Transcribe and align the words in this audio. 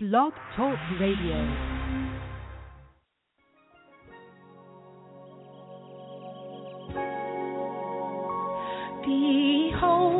Blog 0.00 0.32
Talk 0.54 0.78
Radio. 1.00 1.34
Behold, 9.02 10.17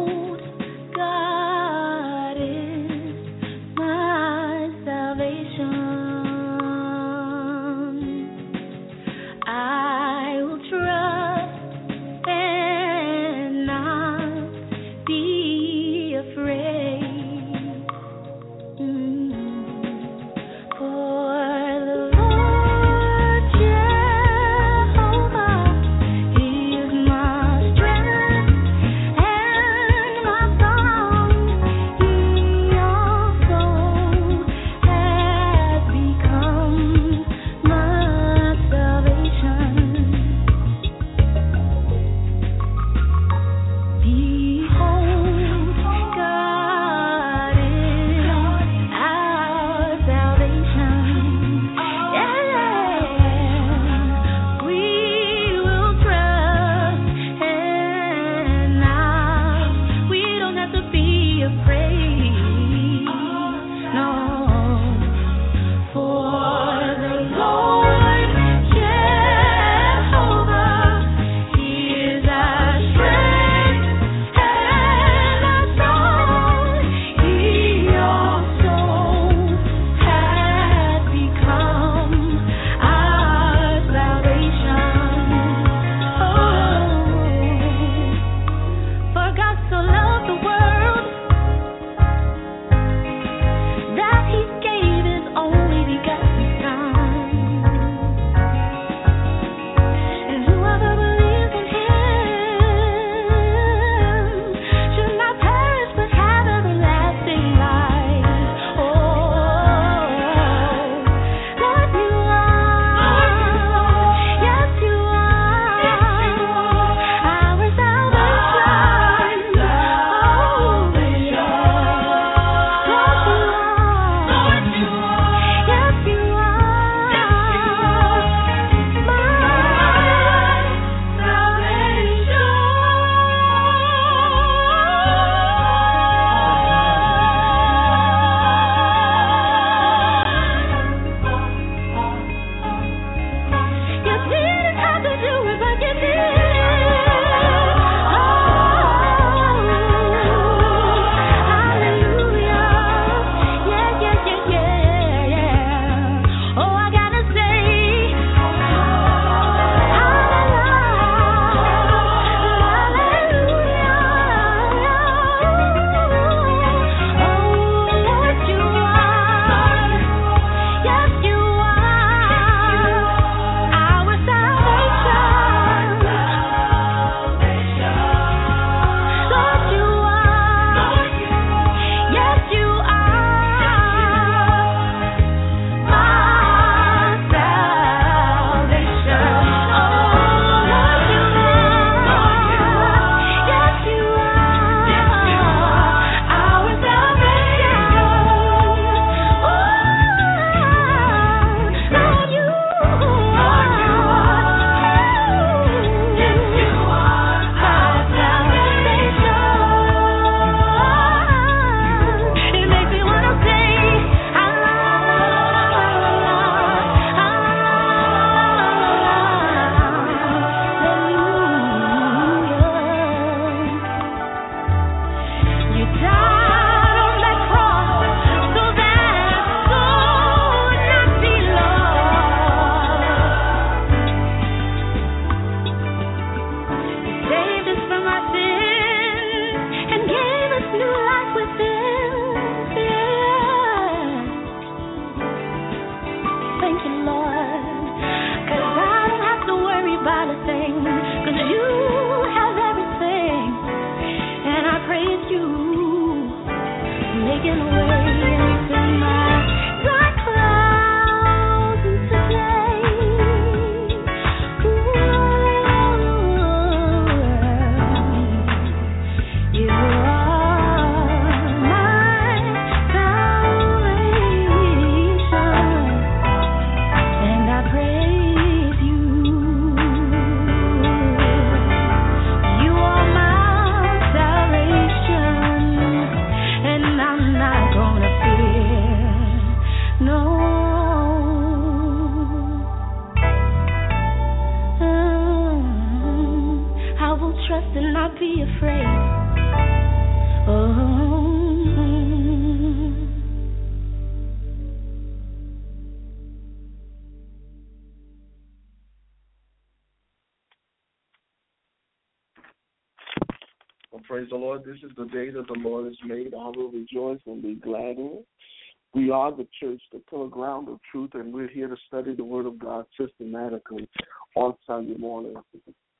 We 318.94 319.10
are 319.10 319.30
the 319.30 319.46
church, 319.60 319.80
the 319.92 319.98
pillar 320.10 320.28
ground 320.28 320.68
of 320.68 320.78
truth, 320.90 321.10
and 321.14 321.32
we're 321.32 321.48
here 321.48 321.68
to 321.68 321.76
study 321.86 322.14
the 322.14 322.24
Word 322.24 322.46
of 322.46 322.58
God 322.58 322.86
systematically 322.98 323.88
on 324.34 324.54
Sunday 324.66 324.96
morning. 324.96 325.34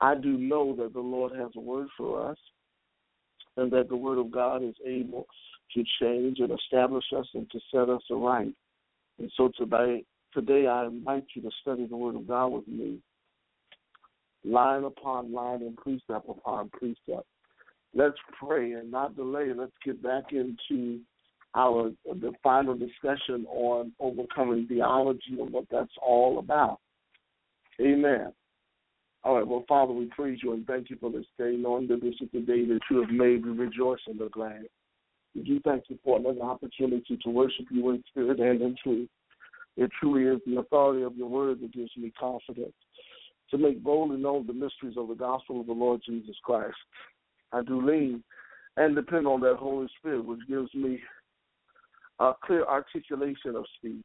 I 0.01 0.15
do 0.15 0.37
know 0.37 0.75
that 0.77 0.93
the 0.93 0.99
Lord 0.99 1.33
has 1.33 1.51
a 1.55 1.59
word 1.59 1.87
for 1.97 2.29
us 2.29 2.37
and 3.57 3.71
that 3.71 3.89
the 3.89 3.95
Word 3.95 4.17
of 4.17 4.31
God 4.31 4.63
is 4.63 4.75
able 4.85 5.27
to 5.75 5.83
change 6.01 6.39
and 6.39 6.51
establish 6.51 7.05
us 7.15 7.27
and 7.33 7.49
to 7.51 7.59
set 7.71 7.89
us 7.89 8.01
aright. 8.11 8.53
And 9.19 9.31
so 9.37 9.51
today, 9.57 10.03
today 10.33 10.65
I 10.67 10.85
invite 10.85 11.25
you 11.35 11.41
to 11.43 11.51
study 11.61 11.85
the 11.85 11.97
Word 11.97 12.15
of 12.15 12.27
God 12.27 12.47
with 12.47 12.67
me, 12.67 12.99
line 14.43 14.83
upon 14.83 15.31
line 15.31 15.61
and 15.61 15.77
precept 15.77 16.27
upon 16.27 16.69
precept. 16.69 17.27
Let's 17.93 18.17
pray 18.39 18.73
and 18.73 18.89
not 18.89 19.15
delay. 19.15 19.51
Let's 19.55 19.71
get 19.83 20.01
back 20.01 20.31
into 20.31 21.01
our 21.55 21.91
the 22.05 22.31
final 22.43 22.75
discussion 22.75 23.45
on 23.49 23.91
overcoming 23.99 24.67
theology 24.67 25.39
and 25.39 25.51
what 25.51 25.65
that's 25.71 25.91
all 26.01 26.39
about. 26.39 26.79
Amen. 27.81 28.31
All 29.23 29.35
right, 29.35 29.47
well, 29.47 29.65
Father, 29.67 29.91
we 29.91 30.05
praise 30.05 30.39
you 30.41 30.53
and 30.53 30.65
thank 30.65 30.89
you 30.89 30.97
for 30.99 31.11
this 31.11 31.25
day, 31.37 31.55
knowing 31.57 31.87
that 31.87 32.01
this 32.01 32.15
is 32.21 32.29
the 32.31 32.39
day 32.39 32.65
that 32.65 32.79
you 32.89 33.01
have 33.01 33.09
made. 33.09 33.45
We 33.45 33.51
rejoice 33.51 33.99
and 34.07 34.21
are 34.21 34.29
glad. 34.29 34.65
We 35.35 35.41
do 35.43 35.59
thank 35.61 35.83
you 35.89 35.99
for 36.03 36.17
another 36.17 36.41
opportunity 36.41 37.19
to 37.23 37.29
worship 37.29 37.65
you 37.69 37.89
in 37.89 38.03
spirit 38.09 38.39
and 38.39 38.61
in 38.61 38.75
truth. 38.81 39.09
It 39.75 39.91
truly 39.99 40.23
is 40.23 40.41
the 40.45 40.59
authority 40.59 41.03
of 41.03 41.15
your 41.15 41.29
word 41.29 41.61
that 41.61 41.73
gives 41.73 41.91
me 41.97 42.11
confidence 42.19 42.73
to 43.51 43.57
make 43.57 43.83
boldly 43.83 44.17
known 44.17 44.47
the 44.47 44.53
mysteries 44.53 44.97
of 44.97 45.07
the 45.07 45.15
gospel 45.15 45.59
of 45.59 45.67
the 45.67 45.73
Lord 45.73 46.01
Jesus 46.05 46.35
Christ. 46.43 46.75
I 47.51 47.61
do 47.61 47.85
lean 47.85 48.23
and 48.77 48.95
depend 48.95 49.27
on 49.27 49.41
that 49.41 49.57
Holy 49.57 49.87
Spirit, 49.99 50.25
which 50.25 50.47
gives 50.47 50.73
me 50.73 50.99
a 52.19 52.33
clear 52.43 52.65
articulation 52.65 53.55
of 53.55 53.65
speech 53.77 54.03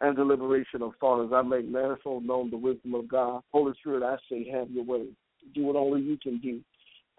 and 0.00 0.16
deliberation 0.16 0.82
of 0.82 0.92
thought 1.00 1.24
as 1.26 1.32
I 1.32 1.42
make 1.42 1.68
manifold 1.68 2.24
known 2.24 2.50
the 2.50 2.56
wisdom 2.56 2.94
of 2.94 3.08
God. 3.08 3.42
Holy 3.52 3.72
Spirit, 3.78 4.02
I 4.02 4.16
say, 4.30 4.48
have 4.50 4.70
your 4.70 4.84
way. 4.84 5.06
Do 5.54 5.64
what 5.64 5.76
only 5.76 6.02
you 6.02 6.16
can 6.22 6.38
do. 6.38 6.60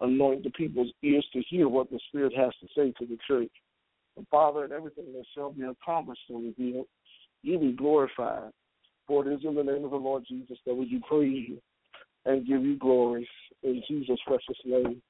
Anoint 0.00 0.44
the 0.44 0.50
people's 0.50 0.92
ears 1.02 1.26
to 1.32 1.42
hear 1.48 1.68
what 1.68 1.90
the 1.90 2.00
Spirit 2.08 2.32
has 2.34 2.52
to 2.60 2.68
say 2.74 2.92
to 2.98 3.06
the 3.06 3.18
church. 3.28 3.50
And 4.16 4.26
Father, 4.28 4.64
and 4.64 4.72
everything 4.72 5.12
that 5.12 5.24
shall 5.34 5.52
be 5.52 5.62
accomplished 5.62 6.22
and 6.30 6.44
revealed, 6.44 6.86
you 7.42 7.58
be 7.58 7.72
glorified. 7.72 8.50
For 9.06 9.26
it 9.26 9.32
is 9.32 9.40
in 9.44 9.54
the 9.54 9.62
name 9.62 9.84
of 9.84 9.90
the 9.90 9.96
Lord 9.96 10.24
Jesus 10.28 10.56
that 10.66 10.74
we 10.74 10.88
do 10.88 11.00
praise 11.08 11.48
you 11.48 11.58
and 12.24 12.46
give 12.46 12.62
you 12.62 12.76
glory. 12.78 13.28
In 13.62 13.82
Jesus' 13.88 14.18
precious 14.26 14.56
name. 14.64 15.02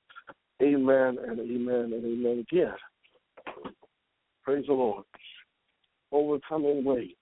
Amen 0.62 1.19
and 1.26 1.41
amen 1.41 1.93
and 1.93 2.05
amen 2.05 2.44
again. 2.50 2.75
Praise 4.50 4.67
the 4.67 4.73
Lord. 4.73 5.05
Overcoming 6.11 6.82
Way. 6.82 7.14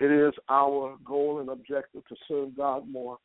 It 0.00 0.10
is 0.10 0.32
our 0.48 0.96
goal 1.04 1.40
and 1.40 1.50
objective 1.50 2.02
to 2.08 2.16
serve 2.26 2.56
God 2.56 2.88
more 2.90 3.18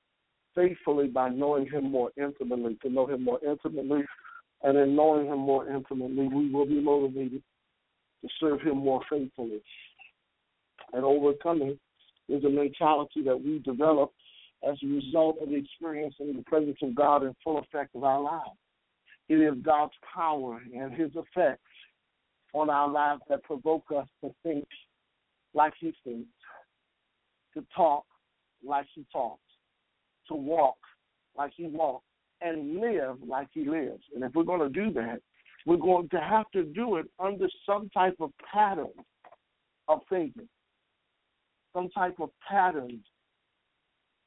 faithfully 0.54 1.08
by 1.08 1.30
knowing 1.30 1.66
Him 1.66 1.90
more 1.90 2.12
intimately, 2.18 2.78
to 2.82 2.90
know 2.90 3.08
Him 3.08 3.24
more 3.24 3.40
intimately. 3.42 4.02
And 4.64 4.78
in 4.78 4.98
knowing 4.98 5.28
Him 5.28 5.40
more 5.40 5.70
intimately, 5.70 6.28
we 6.28 6.50
will 6.50 6.66
be 6.66 6.82
motivated 6.82 7.42
to 8.22 8.30
serve 8.38 8.60
Him 8.60 8.80
more 8.80 9.00
faithfully. 9.10 9.62
And 10.92 11.06
overcoming 11.06 11.80
is 12.28 12.44
a 12.44 12.50
mentality 12.50 13.24
that 13.24 13.42
we 13.42 13.60
develop 13.60 14.12
as 14.70 14.76
a 14.84 14.88
result 14.88 15.38
of 15.42 15.54
experiencing 15.54 16.36
the 16.36 16.44
presence 16.46 16.80
of 16.82 16.96
God 16.96 17.24
in 17.24 17.34
full 17.46 17.60
effect 17.60 17.96
of 17.96 18.04
our 18.04 18.20
lives. 18.20 18.60
It 19.30 19.36
is 19.36 19.54
God's 19.64 19.94
power 20.14 20.60
and 20.76 20.94
His 20.94 21.12
effects 21.16 21.62
on 22.54 22.70
our 22.70 22.90
lives 22.90 23.22
that 23.30 23.44
provoke 23.44 23.86
us 23.96 24.08
to 24.24 24.32
think 24.44 24.66
like 25.54 25.74
He 25.80 25.94
thinks, 26.04 26.30
to 27.54 27.64
talk 27.76 28.06
like 28.66 28.88
He 28.94 29.06
talks, 29.12 29.42
to 30.28 30.36
walk 30.36 30.78
like 31.38 31.52
He 31.56 31.68
walks, 31.68 32.06
and 32.42 32.80
live 32.80 33.18
like 33.26 33.48
He 33.54 33.66
lives. 33.66 34.04
And 34.14 34.24
if 34.24 34.34
we're 34.34 34.44
going 34.44 34.62
to 34.62 34.70
do 34.70 34.92
that, 34.94 35.20
we're 35.66 35.78
going 35.78 36.08
to 36.10 36.20
have 36.20 36.50
to 36.54 36.64
do 36.64 36.96
it 36.96 37.08
under 37.20 37.48
some 37.66 37.90
type 37.90 38.16
of 38.20 38.32
pattern 38.52 38.88
of 39.88 40.00
thinking, 40.10 40.48
some 41.74 41.90
type 41.90 42.16
of 42.20 42.30
pattern, 42.48 43.00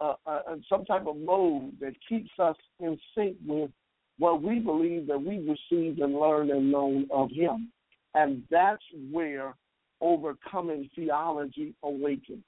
uh, 0.01 0.15
uh, 0.27 0.41
some 0.69 0.85
type 0.85 1.07
of 1.07 1.17
mode 1.17 1.73
that 1.81 1.95
keeps 2.09 2.31
us 2.39 2.57
in 2.79 2.99
sync 3.15 3.37
with 3.47 3.71
what 4.19 4.43
we 4.43 4.59
believe 4.59 5.07
that 5.07 5.19
we've 5.19 5.47
received 5.49 5.99
and 6.01 6.15
learned 6.15 6.51
and 6.51 6.71
known 6.71 7.07
of 7.11 7.31
Him. 7.31 7.71
And 8.15 8.43
that's 8.51 8.83
where 9.11 9.55
overcoming 10.01 10.89
theology 10.95 11.75
awakens. 11.83 12.45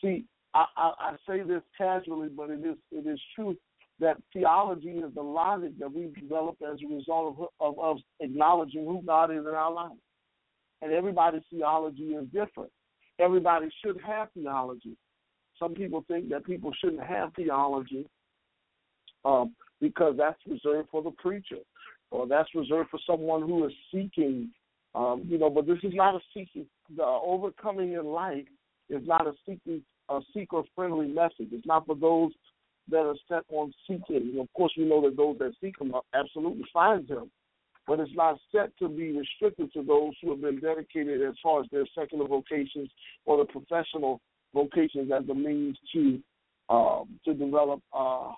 See, 0.00 0.24
I, 0.54 0.64
I, 0.76 0.92
I 0.98 1.16
say 1.28 1.42
this 1.42 1.62
casually, 1.78 2.28
but 2.28 2.50
it 2.50 2.60
is 2.60 2.76
it 2.90 3.06
is 3.06 3.20
true 3.34 3.56
that 4.00 4.16
theology 4.32 4.90
is 4.90 5.14
the 5.14 5.22
logic 5.22 5.78
that 5.78 5.92
we've 5.92 6.14
developed 6.14 6.62
as 6.62 6.78
a 6.82 6.94
result 6.94 7.36
of, 7.38 7.48
of, 7.60 7.78
of 7.78 7.96
acknowledging 8.20 8.84
who 8.84 9.00
God 9.06 9.30
is 9.30 9.46
in 9.46 9.54
our 9.54 9.72
life. 9.72 9.92
And 10.80 10.92
everybody's 10.92 11.42
theology 11.50 12.14
is 12.14 12.24
different. 12.32 12.70
Everybody 13.20 13.68
should 13.84 14.00
have 14.04 14.28
theology. 14.34 14.96
Some 15.58 15.74
people 15.74 16.04
think 16.08 16.28
that 16.30 16.44
people 16.44 16.72
shouldn't 16.80 17.04
have 17.04 17.32
theology 17.34 18.08
um, 19.24 19.54
because 19.80 20.16
that's 20.18 20.40
reserved 20.48 20.88
for 20.90 21.02
the 21.02 21.12
preacher 21.12 21.58
or 22.12 22.26
that's 22.26 22.54
reserved 22.54 22.90
for 22.90 23.00
someone 23.06 23.42
who 23.42 23.66
is 23.66 23.72
seeking. 23.92 24.50
Um, 24.94 25.22
you 25.26 25.38
know, 25.38 25.48
but 25.48 25.66
this 25.66 25.78
is 25.82 25.94
not 25.94 26.14
a 26.14 26.20
seeking. 26.34 26.66
The 26.96 27.02
overcoming 27.02 27.94
in 27.94 28.04
life 28.04 28.44
is 28.90 29.00
not 29.06 29.26
a 29.26 29.32
seeking 29.46 29.82
a 30.08 30.20
seeker 30.34 30.62
friendly 30.74 31.08
message. 31.08 31.48
It's 31.52 31.66
not 31.66 31.86
for 31.86 31.94
those 31.94 32.32
that 32.90 32.98
are 32.98 33.14
set 33.28 33.44
on 33.48 33.72
seeking. 33.86 34.36
Of 34.40 34.52
course, 34.54 34.72
we 34.76 34.84
know 34.84 35.00
that 35.02 35.16
those 35.16 35.38
that 35.38 35.52
seek 35.60 35.80
Him 35.80 35.94
absolutely 36.14 36.64
find 36.72 37.08
Him, 37.08 37.30
but 37.86 38.00
it's 38.00 38.14
not 38.14 38.38
set 38.50 38.76
to 38.78 38.88
be 38.88 39.16
restricted 39.16 39.72
to 39.72 39.82
those 39.82 40.12
who 40.20 40.30
have 40.30 40.40
been 40.40 40.60
dedicated 40.60 41.22
as 41.22 41.34
far 41.42 41.60
as 41.60 41.66
their 41.70 41.86
secular 41.98 42.26
vocations 42.26 42.90
or 43.24 43.38
the 43.38 43.44
professional 43.44 44.20
vocations 44.54 45.10
as 45.12 45.28
a 45.28 45.34
means 45.34 45.78
to 45.94 46.20
um, 46.68 47.18
to 47.24 47.34
develop 47.34 47.80
uh, 47.92 48.32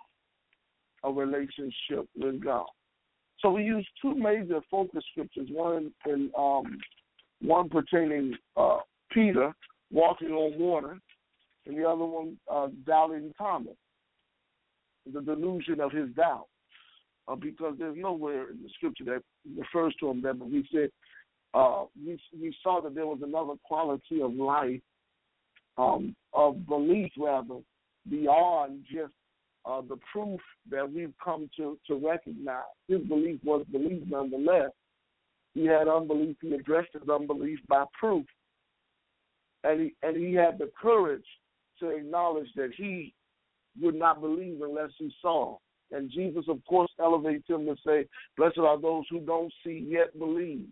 a 1.04 1.12
relationship 1.12 2.08
with 2.16 2.42
God. 2.42 2.66
So 3.44 3.50
we 3.50 3.62
use 3.62 3.86
two 4.00 4.14
major 4.14 4.60
focus 4.70 5.04
scriptures, 5.12 5.48
one 5.52 5.92
in 6.06 6.30
um, 6.36 6.78
one 7.42 7.68
pertaining 7.68 8.34
uh, 8.56 8.78
Peter 9.12 9.52
walking 9.92 10.30
on 10.30 10.58
water, 10.58 10.98
and 11.66 11.76
the 11.76 11.86
other 11.86 12.06
one 12.06 12.38
uh, 12.50 12.68
doubting 12.86 13.34
Thomas, 13.36 13.76
the 15.12 15.20
delusion 15.20 15.78
of 15.78 15.92
his 15.92 16.08
doubt. 16.16 16.46
Uh, 17.28 17.34
because 17.34 17.74
there's 17.78 17.98
nowhere 17.98 18.50
in 18.50 18.62
the 18.62 18.68
scripture 18.76 19.04
that 19.04 19.22
refers 19.58 19.94
to 20.00 20.08
him 20.08 20.22
that, 20.22 20.38
but 20.38 20.48
we 20.48 20.66
said 20.72 20.88
uh, 21.52 21.84
we 22.02 22.18
we 22.40 22.56
saw 22.62 22.80
that 22.80 22.94
there 22.94 23.06
was 23.06 23.18
another 23.22 23.58
quality 23.62 24.22
of 24.22 24.32
life, 24.32 24.80
um, 25.76 26.16
of 26.32 26.66
belief 26.66 27.12
rather, 27.18 27.58
beyond 28.08 28.84
just 28.90 29.12
uh, 29.66 29.80
the 29.88 29.99
proof 30.12 30.40
that 30.71 30.90
we've 30.90 31.14
come 31.23 31.49
to, 31.56 31.78
to 31.87 31.94
recognize. 31.94 32.62
His 32.88 33.00
belief 33.02 33.40
was 33.44 33.64
belief 33.73 34.02
nonetheless. 34.06 34.71
He 35.54 35.66
had 35.66 35.88
unbelief. 35.88 36.37
He 36.42 36.52
addressed 36.52 36.90
his 36.92 37.09
unbelief 37.09 37.59
by 37.68 37.85
proof. 37.99 38.26
And 39.62 39.80
he, 39.80 39.94
and 40.02 40.16
he 40.16 40.35
had 40.35 40.59
the 40.59 40.71
courage 40.80 41.25
to 41.80 41.90
acknowledge 41.90 42.49
that 42.56 42.73
he 42.76 43.14
would 43.80 43.94
not 43.94 44.21
believe 44.21 44.61
unless 44.62 44.90
he 44.99 45.11
saw. 45.23 45.56
And 45.90 46.11
Jesus, 46.11 46.44
of 46.49 46.64
course, 46.68 46.90
elevates 46.99 47.49
him 47.49 47.66
to 47.66 47.76
say, 47.87 48.06
Blessed 48.37 48.59
are 48.59 48.80
those 48.80 49.04
who 49.11 49.21
don't 49.21 49.52
see 49.64 49.87
yet 49.88 50.18
believe, 50.18 50.66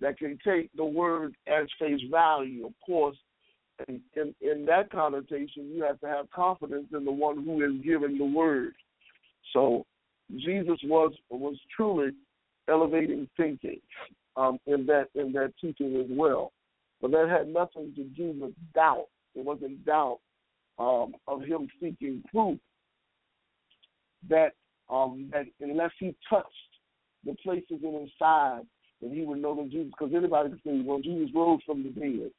that 0.00 0.18
can 0.18 0.38
take 0.44 0.70
the 0.76 0.84
word 0.84 1.34
as 1.46 1.66
face 1.78 2.00
value. 2.10 2.66
Of 2.66 2.72
course, 2.84 3.16
in, 3.88 4.34
in, 4.40 4.64
that 4.66 4.90
connotation, 4.90 5.70
you 5.74 5.82
have 5.82 6.00
to 6.00 6.06
have 6.06 6.30
confidence 6.30 6.86
in 6.92 7.04
the 7.04 7.12
one 7.12 7.44
who 7.44 7.64
is 7.64 7.84
giving 7.84 8.18
the 8.18 8.24
word. 8.24 8.72
So 9.52 9.84
Jesus 10.36 10.78
was 10.84 11.12
was 11.30 11.56
truly 11.76 12.10
elevating 12.68 13.28
thinking 13.36 13.80
um, 14.36 14.58
in 14.66 14.86
that 14.86 15.08
in 15.14 15.32
that 15.32 15.52
teaching 15.60 15.96
as 15.96 16.06
well. 16.10 16.52
But 17.02 17.10
that 17.10 17.28
had 17.28 17.48
nothing 17.48 17.92
to 17.96 18.04
do 18.04 18.34
with 18.40 18.52
doubt. 18.74 19.06
It 19.34 19.44
wasn't 19.44 19.84
doubt 19.84 20.20
um, 20.78 21.14
of 21.26 21.42
him 21.42 21.68
seeking 21.80 22.22
proof 22.32 22.58
that 24.28 24.52
um, 24.88 25.30
that 25.32 25.46
unless 25.60 25.90
he 25.98 26.14
touched 26.30 26.48
the 27.24 27.34
places 27.42 27.80
in 27.82 28.00
his 28.00 28.10
side, 28.18 28.62
that 29.02 29.10
he 29.10 29.22
would 29.22 29.38
know 29.38 29.56
that 29.56 29.70
Jesus. 29.70 29.92
Because 29.98 30.14
anybody 30.14 30.50
can 30.50 30.60
say, 30.64 30.82
well, 30.86 31.00
Jesus 31.00 31.30
rose 31.34 31.60
from 31.66 31.82
the 31.82 31.90
dead. 31.90 32.30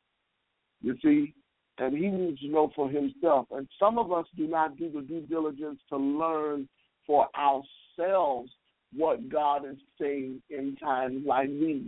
You 0.82 0.96
see, 1.04 1.34
and 1.78 1.98
he 1.98 2.08
needs 2.08 2.40
to 2.42 2.48
know 2.48 2.72
for 2.76 2.90
himself. 2.90 3.48
And 3.52 3.68
some 3.80 3.98
of 3.98 4.12
us 4.12 4.26
do 4.38 4.48
not 4.48 4.78
do 4.78 4.90
the 4.92 5.02
due 5.02 5.22
diligence 5.22 5.80
to 5.90 5.98
learn 5.98 6.68
for 7.06 7.28
ourselves 7.38 8.52
what 8.96 9.30
God 9.30 9.66
is 9.70 9.78
saying 10.00 10.42
in 10.50 10.76
times 10.78 11.24
like 11.26 11.50
these. 11.50 11.84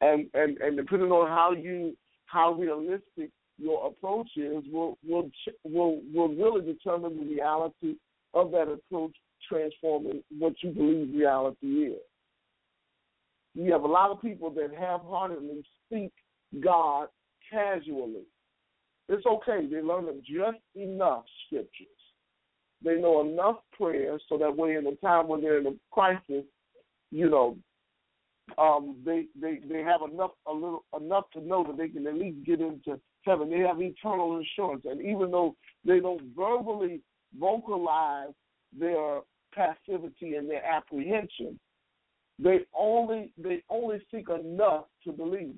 And 0.00 0.26
and 0.34 0.58
and 0.58 0.76
depending 0.76 1.10
on 1.10 1.28
how 1.28 1.52
you 1.52 1.96
how 2.26 2.52
realistic 2.52 3.30
your 3.58 3.88
approach 3.88 4.30
is 4.36 4.64
will 4.70 4.96
will 5.06 5.30
will 5.64 6.00
will 6.12 6.28
really 6.28 6.64
determine 6.64 7.18
the 7.18 7.34
reality 7.34 7.94
of 8.34 8.50
that 8.52 8.68
approach 8.68 9.14
transforming 9.48 10.22
what 10.38 10.54
you 10.62 10.70
believe 10.70 11.14
reality 11.14 11.66
is. 11.66 12.00
You 13.54 13.72
have 13.72 13.82
a 13.82 13.88
lot 13.88 14.10
of 14.10 14.20
people 14.22 14.50
that 14.50 14.70
half-heartedly 14.78 15.64
seek 15.90 16.12
God 16.60 17.08
casually. 17.50 18.24
It's 19.08 19.26
okay. 19.26 19.66
They 19.70 19.80
learn 19.80 20.06
just 20.20 20.58
enough 20.74 21.24
scriptures. 21.46 21.86
They 22.84 23.00
know 23.00 23.20
enough 23.22 23.56
prayers 23.72 24.22
so 24.28 24.38
that 24.38 24.54
way 24.54 24.74
in 24.74 24.86
a 24.86 24.94
time 24.96 25.28
when 25.28 25.40
they're 25.40 25.58
in 25.58 25.66
a 25.66 25.74
crisis, 25.90 26.44
you 27.10 27.28
know, 27.28 27.56
um, 28.56 28.96
they 29.04 29.26
they 29.38 29.60
they 29.68 29.80
have 29.80 30.00
enough 30.10 30.30
a 30.46 30.52
little 30.52 30.84
enough 30.98 31.24
to 31.32 31.40
know 31.40 31.64
that 31.64 31.76
they 31.76 31.88
can 31.88 32.06
at 32.06 32.14
least 32.14 32.46
get 32.46 32.60
into 32.60 32.98
heaven. 33.22 33.50
They 33.50 33.58
have 33.58 33.80
eternal 33.80 34.38
insurance, 34.38 34.84
and 34.84 35.00
even 35.00 35.30
though 35.30 35.54
they 35.84 36.00
don't 36.00 36.34
verbally 36.34 37.00
vocalize 37.38 38.32
their 38.78 39.20
passivity 39.54 40.36
and 40.36 40.48
their 40.48 40.64
apprehension, 40.64 41.58
they 42.38 42.60
only 42.76 43.32
they 43.36 43.62
only 43.68 44.00
seek 44.10 44.28
enough 44.30 44.84
to 45.04 45.12
believe, 45.12 45.56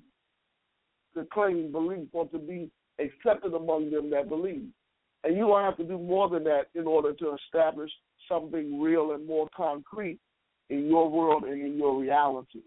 to 1.15 1.27
claim 1.33 1.73
belief, 1.73 2.09
or 2.13 2.27
to 2.29 2.39
be 2.39 2.71
accepted 2.99 3.55
among 3.55 3.91
them 3.91 4.11
that 4.11 4.29
believe. 4.29 4.69
And 5.25 5.37
you 5.37 5.47
don't 5.47 5.63
have 5.63 5.77
to 5.79 5.85
do 5.85 5.99
more 5.99 6.29
than 6.29 6.45
that 6.45 6.69
in 6.75 6.87
order 6.87 7.13
to 7.13 7.35
establish 7.35 7.91
something 8.29 8.81
real 8.81 9.13
and 9.13 9.27
more 9.27 9.49
concrete 9.55 10.19
in 10.71 10.87
your 10.87 11.11
world 11.11 11.45
and 11.45 11.61
in 11.61 11.77
your 11.77 12.01
reality. 12.01 12.63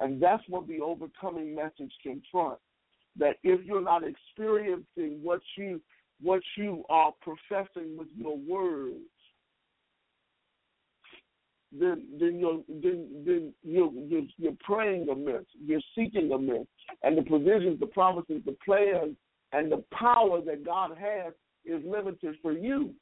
And 0.00 0.22
that's 0.22 0.42
what 0.48 0.66
the 0.66 0.80
overcoming 0.80 1.54
message 1.54 1.92
confronts. 2.02 2.62
That 3.18 3.36
if 3.42 3.64
you're 3.66 3.82
not 3.82 4.02
experiencing 4.04 5.20
what 5.22 5.40
you 5.56 5.80
what 6.22 6.42
you 6.56 6.84
are 6.90 7.12
professing 7.22 7.96
with 7.96 8.08
your 8.14 8.36
words, 8.36 8.98
then 11.72 12.04
then 12.18 12.38
you're 12.38 12.62
then 12.68 13.08
then 13.24 13.54
you're, 13.62 13.92
you're 13.92 14.26
you're 14.36 14.56
praying 14.60 15.08
amiss, 15.08 15.44
you're 15.64 15.80
seeking 15.96 16.32
amiss, 16.32 16.66
and 17.02 17.16
the 17.16 17.22
provisions, 17.22 17.78
the 17.78 17.86
promises, 17.86 18.42
the 18.44 18.56
plans, 18.64 19.16
and 19.52 19.70
the 19.70 19.84
power 19.92 20.40
that 20.42 20.64
God 20.64 20.96
has 20.98 21.32
is 21.64 21.82
limited 21.86 22.36
for 22.42 22.52
you. 22.52 22.94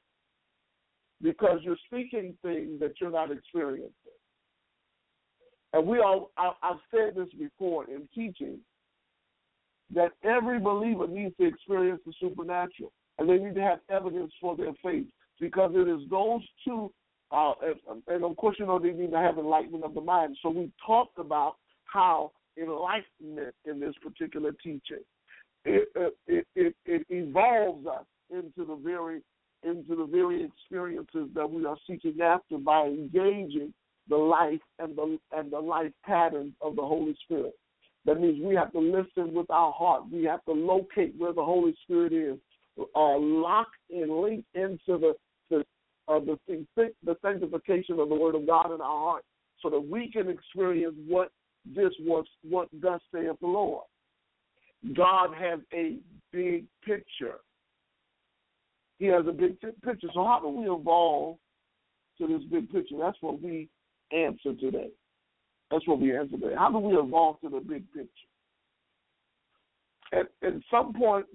Because 1.21 1.59
you're 1.63 1.77
speaking 1.87 2.37
things 2.43 2.79
that 2.79 2.93
you're 3.01 3.11
not 3.11 3.33
experiencing. 3.33 3.93
And 5.73 5.87
we 5.87 5.99
all, 5.99 6.31
I, 6.37 6.53
I've 6.63 6.77
said 6.91 7.15
this 7.17 7.29
before 7.39 7.87
in 7.91 8.09
teaching, 8.15 8.59
that 9.95 10.13
every 10.23 10.61
believer 10.61 11.09
needs 11.09 11.37
to 11.39 11.47
experience 11.47 12.01
the 12.07 12.13
supernatural, 12.21 12.93
and 13.19 13.29
they 13.29 13.39
need 13.39 13.55
to 13.57 13.63
have 13.63 13.81
evidence 13.91 14.33
for 14.41 14.57
their 14.57 14.73
faith. 14.83 15.07
Because 15.41 15.73
it 15.75 15.89
is 15.89 16.09
those 16.11 16.43
two, 16.65 16.93
uh, 17.31 17.53
and, 17.91 18.03
and 18.09 18.25
of 18.25 18.37
course, 18.37 18.57
you 18.59 18.67
know, 18.67 18.79
they 18.79 18.91
need 18.91 19.11
to 19.11 19.19
have 19.19 19.39
enlightenment 19.39 19.85
of 19.85 19.95
the 19.95 20.01
mind. 20.01 20.37
So 20.43 20.51
we 20.51 20.71
talked 20.87 21.19
about 21.19 21.57
how 21.85 22.33
enlightenment 22.57 23.55
in 23.65 23.81
this 23.81 23.95
particular 24.03 24.53
teaching 24.63 25.05
it, 25.65 26.15
it, 26.27 26.47
it, 26.55 26.75
it 26.85 27.07
evolves 27.11 27.87
us 27.87 28.05
into 28.31 28.65
the 28.65 28.77
very 28.83 29.21
into 29.65 29.97
the 29.97 30.07
very 30.07 30.45
experiences 30.45 31.29
that 31.35 31.51
we 31.51 31.67
are 31.67 31.77
seeking 31.89 32.21
after 32.21 32.59
by 32.59 32.87
engaging 32.87 33.75
the 34.09 34.17
life 34.17 34.61
and 34.79 34.97
the 34.97 35.19
and 35.33 35.53
the 35.53 35.59
life 35.59 35.93
patterns 36.05 36.53
of 36.61 36.77
the 36.77 36.83
Holy 36.83 37.17
Spirit. 37.25 37.55
That 38.05 38.21
means 38.21 38.43
we 38.43 38.55
have 38.55 38.73
to 38.73 38.79
listen 38.79 39.35
with 39.35 39.51
our 39.51 39.73
heart. 39.73 40.05
We 40.11 40.25
have 40.25 40.45
to 40.45 40.53
locate 40.53 41.15
where 41.19 41.33
the 41.33 41.45
Holy 41.45 41.75
Spirit 41.83 42.13
is, 42.13 42.39
uh, 42.79 43.19
lock 43.19 43.69
and 43.91 44.11
link 44.21 44.45
into 44.55 44.77
the 44.87 44.99
the 44.99 45.15
uh, 46.09 46.21
the, 46.21 46.39
the 46.77 47.17
sanctification 47.23 47.99
of 48.01 48.09
the 48.09 48.15
Word 48.15 48.35
of 48.35 48.47
God 48.47 48.67
in 48.75 48.81
our 48.81 48.99
heart, 48.99 49.25
so 49.61 49.71
that 49.71 49.81
we 49.81 50.11
can 50.11 50.29
experience 50.29 50.95
what 51.07 51.31
this 51.67 51.93
was, 52.01 52.25
what 52.43 52.69
thus 52.73 53.01
saith 53.13 53.39
the 53.41 53.47
Lord. 53.47 53.85
God 54.95 55.31
has 55.35 55.61
a 55.75 55.99
big 56.33 56.65
picture. 56.85 57.41
He 58.99 59.07
has 59.07 59.27
a 59.29 59.33
big 59.33 59.61
picture. 59.61 60.09
So 60.15 60.25
how 60.25 60.41
do 60.41 60.49
we 60.49 60.65
evolve 60.65 61.37
to 62.19 62.27
this 62.27 62.43
big 62.51 62.71
picture? 62.71 62.97
That's 62.99 63.19
what 63.21 63.43
we 63.43 63.69
answer 64.13 64.55
today. 64.55 64.91
That's 65.71 65.87
what 65.87 66.01
we 66.01 66.17
answer 66.17 66.37
today. 66.37 66.55
How 66.57 66.71
do 66.71 66.79
we 66.79 66.95
evolve 66.97 67.41
to 67.43 67.49
the 67.49 67.61
big 67.61 67.85
picture? 67.93 68.09
At, 70.13 70.27
at 70.43 70.55
some 70.71 70.95
point 70.95 71.27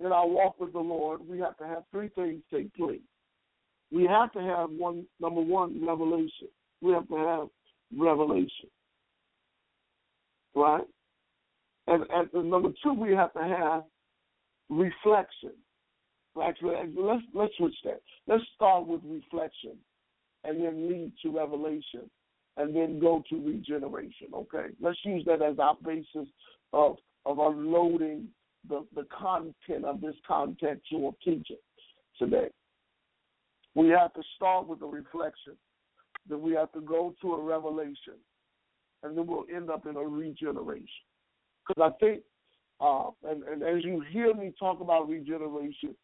in 0.00 0.06
our 0.06 0.26
walk 0.28 0.60
with 0.60 0.72
the 0.72 0.78
Lord, 0.78 1.20
we 1.26 1.38
have 1.38 1.56
to 1.58 1.66
have 1.66 1.84
three 1.90 2.08
things 2.08 2.42
take 2.52 2.72
place. 2.74 3.00
We 3.90 4.04
have 4.04 4.32
to 4.32 4.40
have 4.40 4.70
one 4.70 5.06
number 5.20 5.40
one, 5.40 5.84
revelation. 5.84 6.48
We 6.80 6.92
have 6.92 7.08
to 7.08 7.16
have 7.16 7.48
revelation. 7.96 8.68
Right? 10.54 10.84
And, 11.86 12.04
and 12.10 12.50
number 12.50 12.70
two, 12.82 12.92
we 12.92 13.12
have 13.12 13.32
to 13.32 13.42
have 13.42 13.84
reflection. 14.68 15.52
Actually, 16.42 16.76
let's 16.96 17.22
let's 17.34 17.52
switch 17.56 17.74
that. 17.84 18.00
Let's 18.28 18.44
start 18.54 18.86
with 18.86 19.00
reflection, 19.04 19.76
and 20.44 20.62
then 20.62 20.88
lead 20.88 21.12
to 21.22 21.36
revelation, 21.36 22.08
and 22.56 22.76
then 22.76 23.00
go 23.00 23.24
to 23.28 23.44
regeneration. 23.44 24.28
Okay, 24.32 24.66
let's 24.80 24.98
use 25.04 25.24
that 25.26 25.42
as 25.42 25.58
our 25.58 25.76
basis 25.84 26.28
of 26.72 26.96
of 27.26 27.38
unloading 27.38 28.28
the 28.68 28.86
the 28.94 29.06
content 29.10 29.84
of 29.84 30.00
this 30.00 30.14
contextual 30.30 31.14
teaching 31.24 31.56
today. 32.18 32.48
We 33.78 33.90
have 33.90 34.12
to 34.14 34.22
start 34.34 34.66
with 34.66 34.82
a 34.82 34.86
reflection, 34.86 35.52
then 36.28 36.42
we 36.42 36.52
have 36.54 36.72
to 36.72 36.80
go 36.80 37.14
to 37.22 37.34
a 37.34 37.40
revelation, 37.40 38.14
and 39.04 39.16
then 39.16 39.24
we'll 39.24 39.44
end 39.54 39.70
up 39.70 39.86
in 39.86 39.94
a 39.94 40.00
regeneration. 40.00 40.88
Because 41.64 41.92
I 41.94 42.04
think, 42.04 42.22
uh, 42.80 43.10
and, 43.22 43.44
and 43.44 43.62
as 43.62 43.84
you 43.84 44.02
hear 44.10 44.34
me 44.34 44.52
talk 44.58 44.80
about 44.80 45.08
regeneration, 45.08 45.94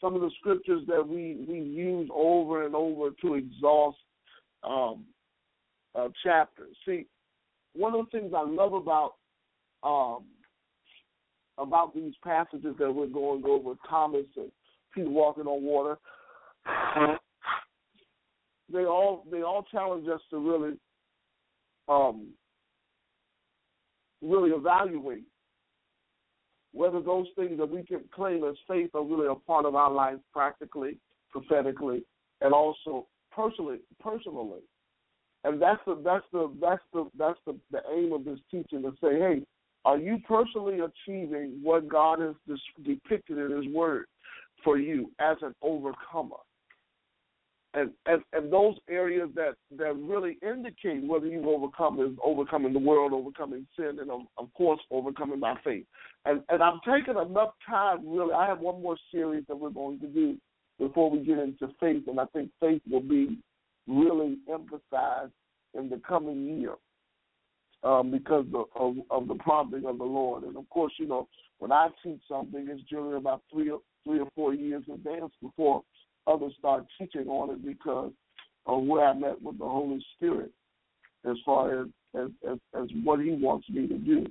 some 0.00 0.14
of 0.14 0.20
the 0.20 0.30
scriptures 0.38 0.82
that 0.86 1.04
we, 1.04 1.44
we 1.48 1.58
use 1.58 2.08
over 2.14 2.66
and 2.66 2.76
over 2.76 3.10
to 3.22 3.34
exhaust 3.34 3.98
um, 4.62 5.02
uh, 5.96 6.06
chapters. 6.22 6.76
See, 6.86 7.06
one 7.74 7.96
of 7.96 8.06
the 8.06 8.16
things 8.16 8.32
I 8.32 8.44
love 8.44 8.74
about 8.74 9.14
um, 9.82 10.22
about 11.58 11.96
these 11.96 12.14
passages 12.22 12.76
that 12.78 12.92
we're 12.92 13.08
going 13.08 13.42
over, 13.44 13.74
Thomas 13.90 14.26
and 14.36 14.52
Peter 14.94 15.10
walking 15.10 15.46
on 15.46 15.64
water, 15.64 15.98
they 18.74 18.84
all 18.84 19.24
they 19.30 19.42
all 19.42 19.64
challenge 19.70 20.06
us 20.08 20.20
to 20.30 20.38
really 20.38 20.76
um, 21.88 22.28
really 24.20 24.50
evaluate 24.50 25.24
whether 26.72 27.00
those 27.00 27.26
things 27.36 27.56
that 27.56 27.70
we 27.70 27.84
can 27.84 28.00
claim 28.12 28.42
as 28.44 28.56
faith 28.68 28.90
are 28.94 29.04
really 29.04 29.28
a 29.28 29.34
part 29.34 29.64
of 29.64 29.76
our 29.76 29.92
life 29.92 30.18
practically, 30.32 30.98
prophetically, 31.30 32.04
and 32.40 32.52
also 32.52 33.06
personally 33.30 33.78
personally. 34.02 34.60
And 35.44 35.62
that's 35.62 35.80
the 35.86 36.00
that's 36.04 36.24
the 36.32 36.52
that's 36.60 36.82
the 36.92 37.08
that's 37.16 37.38
the, 37.46 37.56
the 37.70 37.80
aim 37.94 38.12
of 38.12 38.24
this 38.24 38.40
teaching 38.50 38.82
to 38.82 38.90
say, 39.00 39.18
hey, 39.18 39.42
are 39.84 39.98
you 39.98 40.18
personally 40.26 40.78
achieving 40.80 41.60
what 41.62 41.88
God 41.88 42.18
has 42.20 42.34
depicted 42.84 43.38
in 43.38 43.56
His 43.56 43.72
Word 43.72 44.06
for 44.64 44.78
you 44.78 45.12
as 45.20 45.36
an 45.42 45.54
overcomer? 45.62 46.36
And, 47.74 47.90
and 48.06 48.22
and 48.32 48.52
those 48.52 48.76
areas 48.88 49.28
that 49.34 49.54
that 49.76 49.96
really 49.96 50.38
indicate 50.42 51.04
whether 51.04 51.26
you've 51.26 51.46
overcome 51.46 52.00
is 52.00 52.16
overcoming 52.22 52.72
the 52.72 52.78
world, 52.78 53.12
overcoming 53.12 53.66
sin, 53.76 53.98
and 54.00 54.10
of, 54.10 54.20
of 54.38 54.52
course 54.54 54.80
overcoming 54.90 55.40
by 55.40 55.54
faith. 55.64 55.84
And 56.24 56.42
and 56.48 56.62
I'm 56.62 56.80
taking 56.86 57.20
enough 57.20 57.54
time. 57.68 58.08
Really, 58.08 58.32
I 58.32 58.46
have 58.46 58.60
one 58.60 58.80
more 58.80 58.96
series 59.12 59.44
that 59.48 59.58
we're 59.58 59.70
going 59.70 59.98
to 60.00 60.06
do 60.06 60.36
before 60.78 61.10
we 61.10 61.18
get 61.24 61.38
into 61.38 61.68
faith, 61.80 62.04
and 62.06 62.20
I 62.20 62.26
think 62.26 62.50
faith 62.60 62.82
will 62.90 63.00
be 63.00 63.38
really 63.86 64.38
emphasized 64.50 65.32
in 65.74 65.90
the 65.90 66.00
coming 66.06 66.60
year 66.60 66.74
um, 67.82 68.10
because 68.10 68.46
of, 68.54 68.64
of, 68.74 68.94
of 69.10 69.28
the 69.28 69.34
prompting 69.34 69.84
of 69.84 69.98
the 69.98 70.04
Lord. 70.04 70.44
And 70.44 70.56
of 70.56 70.68
course, 70.70 70.92
you 70.98 71.06
know, 71.06 71.28
when 71.58 71.70
I 71.70 71.88
teach 72.02 72.20
something, 72.28 72.66
it's 72.68 72.82
generally 72.88 73.16
about 73.16 73.42
three 73.52 73.70
or 73.70 73.80
three 74.04 74.20
or 74.20 74.28
four 74.34 74.54
years 74.54 74.82
advance 74.92 75.32
before 75.42 75.82
others 76.26 76.52
start 76.58 76.84
teaching 76.98 77.28
on 77.28 77.50
it 77.50 77.64
because 77.64 78.12
of 78.66 78.82
where 78.84 79.06
I 79.06 79.14
met 79.14 79.40
with 79.42 79.58
the 79.58 79.64
Holy 79.64 80.04
Spirit 80.16 80.50
as 81.28 81.36
far 81.44 81.82
as 81.82 81.88
as, 82.14 82.30
as, 82.48 82.58
as 82.80 82.88
what 83.02 83.20
He 83.20 83.32
wants 83.32 83.68
me 83.68 83.86
to 83.88 83.98
do. 83.98 84.26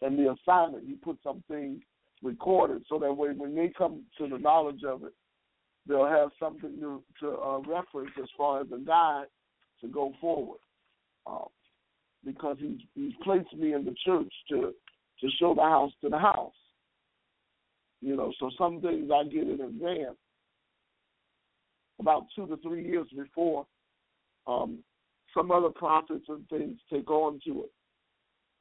And 0.00 0.18
the 0.18 0.32
assignment, 0.32 0.86
He 0.86 0.94
put 0.94 1.18
something 1.24 1.80
recorded 2.22 2.84
so 2.88 2.98
that 2.98 3.12
way 3.12 3.30
when 3.36 3.54
they 3.54 3.72
come 3.76 4.04
to 4.18 4.28
the 4.28 4.38
knowledge 4.38 4.82
of 4.84 5.04
it, 5.04 5.12
they'll 5.86 6.06
have 6.06 6.30
something 6.38 6.78
to, 6.80 7.02
to 7.20 7.30
uh, 7.38 7.58
reference 7.60 8.10
as 8.20 8.28
far 8.36 8.60
as 8.60 8.66
a 8.72 8.78
guide 8.78 9.26
to 9.80 9.88
go 9.88 10.12
forward. 10.20 10.58
Um, 11.26 11.48
because 12.24 12.56
he's 12.60 12.80
he's 12.94 13.12
placed 13.22 13.52
me 13.54 13.74
in 13.74 13.84
the 13.84 13.94
church 14.04 14.32
to 14.50 14.72
to 15.20 15.28
show 15.38 15.54
the 15.54 15.62
house 15.62 15.92
to 16.02 16.08
the 16.08 16.18
house. 16.18 16.52
You 18.00 18.16
know, 18.16 18.32
so 18.38 18.50
some 18.56 18.80
things 18.80 19.10
I 19.12 19.24
get 19.24 19.48
in 19.48 19.60
advance, 19.60 20.16
about 22.00 22.26
two 22.34 22.46
to 22.46 22.56
three 22.58 22.86
years 22.86 23.06
before 23.16 23.66
um, 24.46 24.78
some 25.34 25.50
other 25.50 25.70
prophets 25.70 26.24
and 26.28 26.48
things 26.48 26.78
take 26.92 27.10
on 27.10 27.40
to 27.46 27.64
it. 27.64 27.72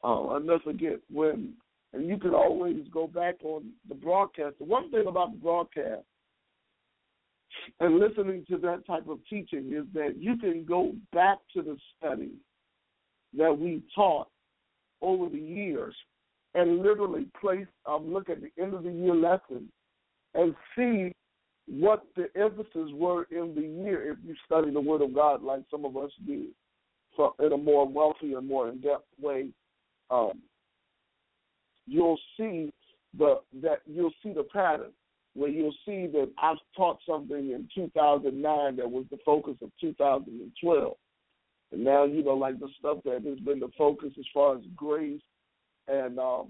Uh, 0.03 0.27
I'll 0.27 0.39
never 0.39 0.59
forget 0.59 0.99
when, 1.11 1.53
and 1.93 2.07
you 2.07 2.17
can 2.17 2.33
always 2.33 2.83
go 2.93 3.07
back 3.07 3.35
on 3.43 3.71
the 3.87 3.95
broadcast. 3.95 4.55
The 4.59 4.65
one 4.65 4.91
thing 4.91 5.05
about 5.07 5.31
the 5.31 5.39
broadcast 5.39 6.03
and 7.79 7.99
listening 7.99 8.45
to 8.49 8.57
that 8.57 8.85
type 8.85 9.07
of 9.07 9.19
teaching 9.29 9.73
is 9.73 9.85
that 9.93 10.15
you 10.17 10.37
can 10.37 10.65
go 10.65 10.93
back 11.13 11.39
to 11.55 11.61
the 11.61 11.77
study 11.97 12.31
that 13.37 13.57
we 13.57 13.81
taught 13.95 14.27
over 15.01 15.29
the 15.29 15.39
years 15.39 15.95
and 16.53 16.79
literally 16.79 17.27
place 17.39 17.67
um, 17.85 18.13
look 18.13 18.29
at 18.29 18.41
the 18.41 18.51
end 18.61 18.73
of 18.73 18.83
the 18.83 18.91
year 18.91 19.15
lesson 19.15 19.69
and 20.33 20.55
see 20.75 21.13
what 21.67 22.03
the 22.15 22.27
emphasis 22.39 22.89
were 22.93 23.23
in 23.31 23.53
the 23.53 23.83
year 23.83 24.11
if 24.11 24.17
you 24.25 24.35
study 24.45 24.71
the 24.71 24.79
Word 24.79 25.01
of 25.01 25.13
God 25.13 25.43
like 25.43 25.63
some 25.69 25.85
of 25.85 25.97
us 25.97 26.11
do, 26.25 26.47
so 27.15 27.35
in 27.39 27.51
a 27.51 27.57
more 27.57 27.87
wealthy 27.87 28.33
and 28.33 28.47
more 28.47 28.69
in 28.69 28.79
depth 28.79 29.05
way. 29.19 29.49
Um, 30.09 30.41
you'll 31.85 32.19
see 32.37 32.71
the 33.17 33.41
that 33.61 33.81
you'll 33.85 34.13
see 34.23 34.33
the 34.33 34.43
pattern 34.43 34.91
where 35.37 35.49
you'll 35.49 35.75
see 35.85 36.07
that 36.07 36.29
I've 36.41 36.57
taught 36.75 36.97
something 37.07 37.51
in 37.51 37.69
2009 37.75 38.75
that 38.75 38.89
was 38.89 39.05
the 39.11 39.19
focus 39.23 39.55
of 39.61 39.69
2012. 39.79 40.95
And 41.71 41.83
now, 41.83 42.05
you 42.05 42.23
know, 42.23 42.33
like 42.33 42.59
the 42.59 42.69
stuff 42.79 42.99
that 43.05 43.23
has 43.23 43.39
been 43.39 43.59
the 43.59 43.69
focus 43.77 44.13
as 44.17 44.25
far 44.33 44.55
as 44.55 44.63
grace 44.75 45.21
and 45.87 46.17
um, 46.17 46.47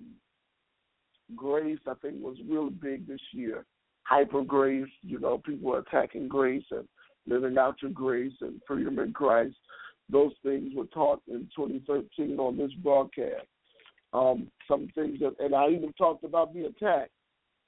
grace, 1.36 1.80
I 1.86 1.96
think 2.02 2.22
was 2.22 2.38
really 2.48 2.70
big 2.70 3.08
this 3.08 3.20
year. 3.34 3.66
Hyper 4.08 4.44
grace, 4.44 4.88
you 5.02 5.20
know, 5.20 5.38
people 5.38 5.76
attacking 5.76 6.28
grace 6.30 6.64
and 6.72 6.88
living 7.28 7.58
out 7.58 7.76
your 7.82 7.92
grace 7.92 8.34
and 8.42 8.62
freedom 8.66 9.00
in 9.00 9.12
Christ. 9.12 9.56
Those 10.10 10.32
things 10.44 10.72
were 10.74 10.86
taught 10.86 11.22
in 11.28 11.50
2013 11.56 12.40
on 12.40 12.58
this 12.58 12.72
broadcast. 12.82 13.46
Um, 14.14 14.50
some 14.66 14.88
things 14.96 15.20
that, 15.20 15.36
and 15.40 15.54
I 15.54 15.68
even 15.70 15.92
talked 15.94 16.24
about 16.24 16.54
the 16.54 16.66
attack 16.66 17.10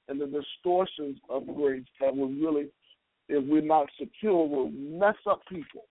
and 0.07 0.19
the 0.19 0.25
distortions 0.25 1.17
of 1.29 1.45
grace 1.55 1.83
that 1.99 2.15
will 2.15 2.29
really, 2.29 2.67
if 3.27 3.43
we're 3.45 3.61
not 3.61 3.87
secure, 3.99 4.47
will 4.47 4.71
mess 4.71 5.17
up 5.29 5.41
people. 5.49 5.83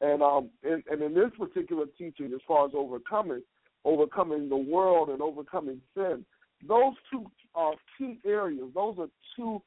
And 0.00 0.22
um, 0.22 0.48
and, 0.64 0.82
and 0.90 1.02
in 1.02 1.14
this 1.14 1.30
particular 1.38 1.84
teaching, 1.98 2.32
as 2.34 2.40
far 2.48 2.66
as 2.66 2.72
overcoming, 2.74 3.42
overcoming 3.84 4.48
the 4.48 4.56
world 4.56 5.10
and 5.10 5.20
overcoming 5.20 5.80
sin, 5.94 6.24
those 6.66 6.94
two 7.10 7.26
are 7.54 7.74
key 7.98 8.18
areas. 8.24 8.68
Those 8.74 8.96
are 8.98 9.08
two 9.36 9.62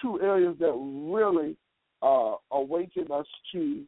two 0.00 0.20
areas 0.20 0.56
that 0.60 0.72
really 0.72 1.56
uh, 2.02 2.36
awaken 2.52 3.06
us 3.12 3.26
to 3.52 3.82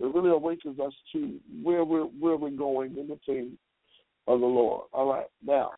that 0.00 0.08
really 0.08 0.30
awakens 0.30 0.78
us 0.80 0.92
to 1.12 1.38
where 1.62 1.84
we're 1.84 2.04
where 2.04 2.36
we're 2.36 2.50
going 2.50 2.96
in 2.96 3.08
the 3.08 3.18
things 3.26 3.52
of 4.26 4.40
the 4.40 4.46
Lord. 4.46 4.86
All 4.92 5.08
right, 5.08 5.26
now 5.44 5.72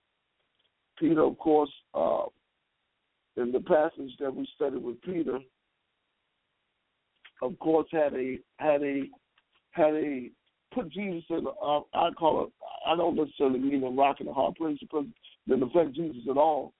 Peter, 0.98 1.22
of 1.22 1.38
course, 1.38 1.72
uh, 1.94 2.24
in 3.36 3.52
the 3.52 3.60
passage 3.60 4.12
that 4.20 4.34
we 4.34 4.48
studied 4.54 4.82
with 4.82 5.00
Peter, 5.02 5.38
of 7.42 7.58
course, 7.58 7.86
had 7.92 8.14
a 8.14 8.38
had 8.58 8.82
a 8.82 9.02
had 9.72 9.94
a 9.94 10.30
put 10.72 10.90
Jesus 10.90 11.24
in. 11.30 11.46
Uh, 11.46 11.80
I 11.94 12.10
call 12.18 12.44
it. 12.44 12.52
I 12.86 12.96
don't 12.96 13.16
necessarily 13.16 13.58
mean 13.58 13.84
a 13.84 13.90
rock 13.90 14.16
and 14.20 14.28
a 14.28 14.32
hard 14.32 14.54
place 14.54 14.78
it 14.80 14.88
didn't 15.48 15.64
affect 15.64 15.94
Jesus 15.94 16.22
at 16.28 16.36
all, 16.36 16.72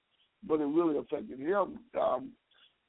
but 0.47 0.61
it 0.61 0.67
really 0.67 0.99
affected 0.99 1.39
him. 1.39 1.79
Um, 2.01 2.33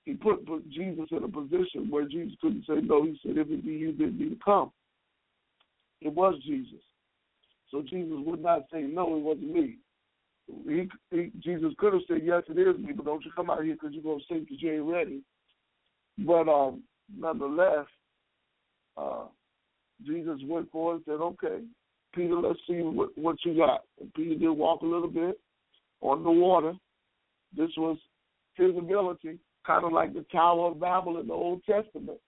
he 0.06 0.14
put, 0.14 0.46
put 0.46 0.68
Jesus 0.70 1.06
in 1.12 1.24
a 1.24 1.28
position 1.28 1.90
where 1.90 2.08
Jesus 2.08 2.38
couldn't 2.42 2.66
say 2.68 2.76
no. 2.82 3.04
He 3.04 3.20
said, 3.22 3.38
"If 3.38 3.50
it 3.50 3.66
be 3.66 3.74
you, 3.74 3.92
bid 3.92 4.18
me 4.18 4.30
to 4.30 4.38
come." 4.44 4.72
It 6.02 6.14
was 6.14 6.36
Jesus, 6.46 6.82
so 7.70 7.82
Jesus 7.82 8.16
would 8.26 8.42
not 8.42 8.64
say 8.72 8.84
no. 8.84 9.18
It 9.18 9.22
wasn't 9.22 9.54
me. 9.54 9.78
He, 10.66 10.88
he, 11.12 11.32
Jesus 11.40 11.74
could 11.78 11.94
have 11.94 12.04
said, 12.08 12.22
"Yes, 12.24 12.44
it 12.48 12.58
is 12.58 12.82
me," 12.82 12.94
but 12.94 13.06
don't 13.06 13.26
you 13.26 13.32
come 13.36 13.50
out 13.50 13.64
here 13.64 13.74
because 13.74 13.94
you're 13.94 14.04
gonna 14.04 14.24
sing 14.30 14.42
because 14.42 14.62
you 14.62 14.72
ain't 14.72 14.92
ready. 14.92 15.22
But 16.20 16.48
um, 16.48 16.84
nonetheless, 17.16 17.86
uh, 18.96 19.26
Jesus 20.06 20.40
went 20.46 20.72
forward 20.72 20.96
and 20.96 21.04
said, 21.06 21.22
"Okay, 21.22 21.64
Peter, 22.14 22.36
let's 22.36 22.60
see 22.66 22.80
what, 22.80 23.10
what 23.18 23.36
you 23.44 23.58
got." 23.58 23.82
And 24.00 24.14
Peter 24.14 24.36
did 24.36 24.50
walk 24.50 24.84
a 24.84 24.86
little 24.86 25.10
bit 25.10 25.38
on 26.02 26.24
the 26.24 26.32
water. 26.32 26.74
This 27.56 27.70
was 27.78 27.98
his 28.56 28.76
ability, 28.78 29.40
kind 29.66 29.86
of 29.86 29.92
like 29.92 30.14
the 30.14 30.26
Tower 30.32 30.72
of 30.72 30.80
Babel 30.80 31.20
in 31.20 31.28
the 31.28 31.34
Old 31.34 31.64
Testament. 31.66 32.20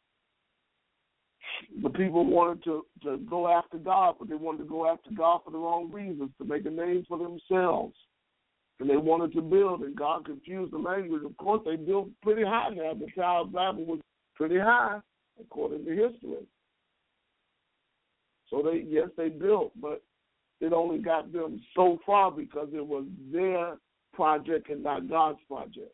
The 1.83 1.89
people 1.89 2.25
wanted 2.25 2.63
to 2.65 2.85
to 3.03 3.17
go 3.29 3.47
after 3.47 3.77
God, 3.77 4.15
but 4.19 4.29
they 4.29 4.35
wanted 4.35 4.59
to 4.59 4.69
go 4.69 4.89
after 4.89 5.09
God 5.15 5.41
for 5.43 5.51
the 5.51 5.57
wrong 5.57 5.91
reasons, 5.91 6.31
to 6.37 6.45
make 6.45 6.65
a 6.65 6.69
name 6.69 7.05
for 7.07 7.17
themselves. 7.17 7.95
And 8.79 8.89
they 8.89 8.97
wanted 8.97 9.33
to 9.33 9.41
build, 9.41 9.81
and 9.81 9.95
God 9.95 10.25
confused 10.25 10.71
the 10.71 10.77
language. 10.77 11.23
Of 11.25 11.35
course, 11.35 11.61
they 11.65 11.75
built 11.75 12.07
pretty 12.21 12.43
high 12.43 12.69
now. 12.69 12.93
The 12.93 13.07
Tower 13.15 13.41
of 13.41 13.51
Babel 13.51 13.85
was 13.85 13.99
pretty 14.35 14.57
high 14.57 15.01
according 15.39 15.83
to 15.85 15.91
history. 15.91 16.45
So 18.49 18.61
they 18.63 18.85
yes 18.87 19.09
they 19.17 19.29
built, 19.29 19.73
but 19.79 20.01
it 20.61 20.73
only 20.73 20.97
got 20.97 21.31
them 21.31 21.61
so 21.75 21.99
far 22.05 22.31
because 22.31 22.69
it 22.73 22.85
was 22.85 23.05
their 23.31 23.77
project 24.13 24.69
and 24.69 24.83
not 24.83 25.09
God's 25.09 25.39
project. 25.47 25.93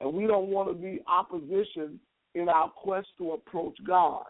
And 0.00 0.12
we 0.12 0.26
don't 0.26 0.48
want 0.48 0.68
to 0.68 0.74
be 0.74 1.00
opposition 1.06 2.00
in 2.34 2.48
our 2.48 2.68
quest 2.68 3.08
to 3.18 3.32
approach 3.32 3.76
God 3.86 4.24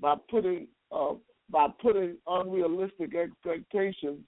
by 0.00 0.16
putting 0.30 0.66
uh, 0.90 1.14
by 1.50 1.68
putting 1.80 2.16
unrealistic 2.26 3.14
expectations 3.14 4.20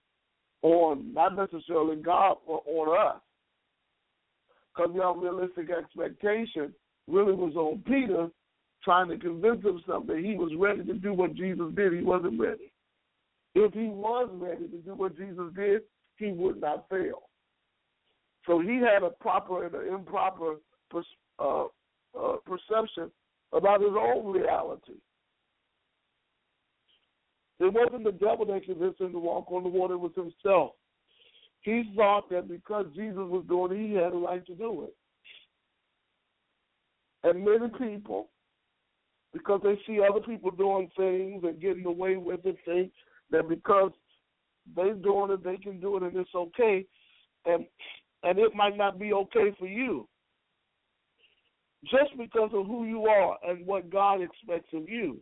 on 0.63 1.13
not 1.13 1.37
necessarily 1.37 1.97
God 1.97 2.37
but 2.47 2.63
on 2.67 3.15
us. 3.15 3.21
Because 4.75 4.95
the 4.95 5.09
unrealistic 5.09 5.69
expectation 5.71 6.73
really 7.07 7.35
was 7.35 7.55
on 7.55 7.83
Peter 7.87 8.29
trying 8.83 9.09
to 9.09 9.19
convince 9.19 9.65
himself 9.65 10.07
that 10.07 10.19
he 10.19 10.37
was 10.37 10.53
ready 10.59 10.85
to 10.85 10.95
do 10.95 11.13
what 11.13 11.35
Jesus 11.35 11.67
did. 11.75 11.93
He 11.93 12.03
wasn't 12.03 12.39
ready. 12.39 12.73
If 13.55 13.73
he 13.73 13.87
was 13.87 14.29
ready 14.33 14.69
to 14.69 14.79
do 14.79 14.95
what 14.95 15.17
Jesus 15.17 15.53
did, 15.55 15.83
he 16.17 16.33
would 16.33 16.61
not 16.61 16.89
fail. 16.89 17.29
So 18.47 18.61
he 18.61 18.77
had 18.77 19.03
a 19.03 19.11
proper 19.11 19.65
and 19.65 19.75
an 19.75 19.95
improper 19.95 20.57
uh, 21.39 21.65
uh, 22.19 22.37
perception 22.45 23.11
about 23.53 23.81
his 23.81 23.93
own 23.97 24.33
reality. 24.33 24.95
It 27.61 27.73
wasn't 27.73 28.05
the 28.05 28.13
devil 28.13 28.45
that 28.47 28.65
convinced 28.65 29.01
him 29.01 29.13
to 29.13 29.19
walk 29.19 29.51
on 29.51 29.63
the 29.63 29.69
water, 29.69 29.95
it 29.95 29.99
was 29.99 30.13
himself. 30.17 30.73
He 31.61 31.93
thought 31.97 32.29
that 32.31 32.49
because 32.49 32.87
Jesus 32.95 33.17
was 33.17 33.45
doing 33.49 33.73
it, 33.73 33.89
he 33.89 33.95
had 33.95 34.13
a 34.13 34.17
right 34.17 34.45
to 34.47 34.55
do 34.55 34.85
it. 34.85 34.95
And 37.23 37.45
many 37.45 37.69
people, 37.79 38.29
because 39.33 39.61
they 39.63 39.79
see 39.87 40.01
other 40.03 40.21
people 40.21 40.51
doing 40.51 40.91
things 40.97 41.43
and 41.45 41.61
getting 41.61 41.87
away 41.87 42.17
with 42.17 42.45
it, 42.45 42.57
think 42.67 42.93
that 43.31 43.49
because 43.49 43.93
they're 44.75 44.95
doing 44.95 45.31
it, 45.31 45.45
they 45.45 45.57
can 45.57 45.81
do 45.81 45.97
it 45.97 46.03
and 46.03 46.17
it's 46.17 46.35
okay. 46.35 46.87
And 47.47 47.67
and 48.23 48.39
it 48.39 48.55
might 48.55 48.77
not 48.77 48.99
be 48.99 49.13
okay 49.13 49.55
for 49.59 49.67
you. 49.67 50.09
Just 51.85 52.17
because 52.17 52.51
of 52.55 52.67
who 52.67 52.87
you 52.87 53.05
are 53.05 53.37
and 53.47 53.67
what 53.67 53.91
God 53.91 54.23
expects 54.23 54.73
of 54.73 54.89
you. 54.89 55.21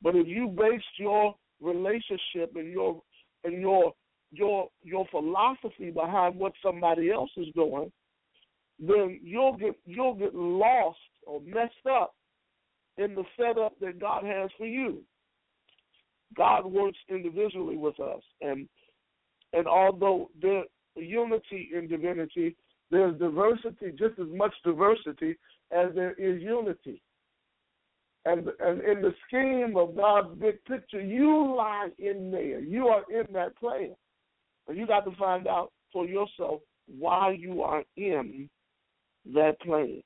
But 0.00 0.14
if 0.14 0.28
you 0.28 0.46
base 0.46 0.80
your 0.98 1.34
relationship 1.60 2.54
and 2.54 2.70
your 2.70 3.02
and 3.44 3.60
your 3.60 3.92
your 4.30 4.68
your 4.82 5.06
philosophy 5.10 5.90
behind 5.90 6.36
what 6.36 6.52
somebody 6.64 7.10
else 7.10 7.30
is 7.36 7.48
doing, 7.54 7.90
then 8.78 9.18
you'll 9.22 9.56
get 9.56 9.74
you'll 9.84 10.14
get 10.14 10.34
lost 10.34 10.98
or 11.26 11.40
messed 11.40 11.86
up 11.90 12.14
in 12.96 13.14
the 13.14 13.24
setup 13.38 13.78
that 13.80 13.98
God 14.00 14.24
has 14.24 14.50
for 14.56 14.66
you. 14.66 15.02
God 16.36 16.64
works 16.66 16.98
individually 17.08 17.76
with 17.76 17.98
us, 18.00 18.22
and 18.40 18.68
and 19.52 19.66
although 19.66 20.30
there's 20.40 20.66
unity 20.96 21.70
in 21.74 21.88
divinity, 21.88 22.56
there's 22.90 23.18
diversity, 23.18 23.90
just 23.90 24.18
as 24.18 24.28
much 24.32 24.52
diversity 24.64 25.36
as 25.72 25.88
there 25.94 26.12
is 26.12 26.42
unity. 26.42 27.02
And, 28.26 28.48
and 28.60 28.82
in 28.82 29.00
the 29.00 29.14
scheme 29.26 29.76
of 29.76 29.96
God's 29.96 30.38
big 30.38 30.62
picture, 30.64 31.00
you 31.00 31.54
lie 31.56 31.88
in 31.98 32.30
there. 32.30 32.60
You 32.60 32.88
are 32.88 33.02
in 33.10 33.32
that 33.32 33.56
plan. 33.56 33.94
But 34.66 34.76
you 34.76 34.86
got 34.86 35.04
to 35.06 35.16
find 35.16 35.46
out 35.46 35.72
for 35.92 36.04
yourself 36.04 36.60
why 36.98 37.32
you 37.38 37.62
are 37.62 37.82
in 37.96 38.48
that 39.34 39.60
plan. 39.62 40.02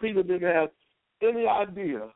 Peter 0.00 0.22
didn't 0.22 0.54
have 0.54 0.70
any 1.22 1.46
idea. 1.46 2.08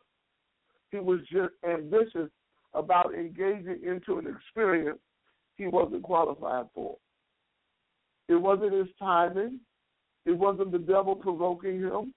He 0.90 0.98
was 0.98 1.20
just 1.30 1.52
ambitious 1.68 2.30
about 2.76 3.14
engaging 3.14 3.80
into 3.84 4.18
an 4.18 4.26
experience 4.26 4.98
he 5.56 5.66
wasn't 5.66 6.02
qualified 6.02 6.66
for. 6.74 6.96
It 8.28 8.36
wasn't 8.36 8.74
his 8.74 8.88
timing. 8.98 9.60
It 10.26 10.36
wasn't 10.36 10.72
the 10.72 10.78
devil 10.78 11.14
provoking 11.14 11.80
him. 11.80 12.12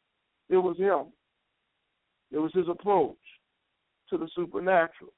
It 0.49 0.57
was 0.57 0.77
him. 0.77 1.13
It 2.31 2.39
was 2.39 2.51
his 2.53 2.67
approach 2.69 3.17
to 4.09 4.17
the 4.17 4.27
supernatural. 4.35 5.13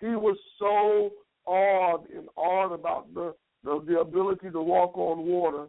He 0.00 0.08
was 0.08 0.36
so 0.58 1.10
awed 1.46 2.08
and 2.14 2.28
awed 2.36 2.72
about 2.72 3.12
the, 3.14 3.34
the, 3.64 3.82
the 3.86 4.00
ability 4.00 4.50
to 4.50 4.60
walk 4.60 4.96
on 4.96 5.24
water 5.24 5.66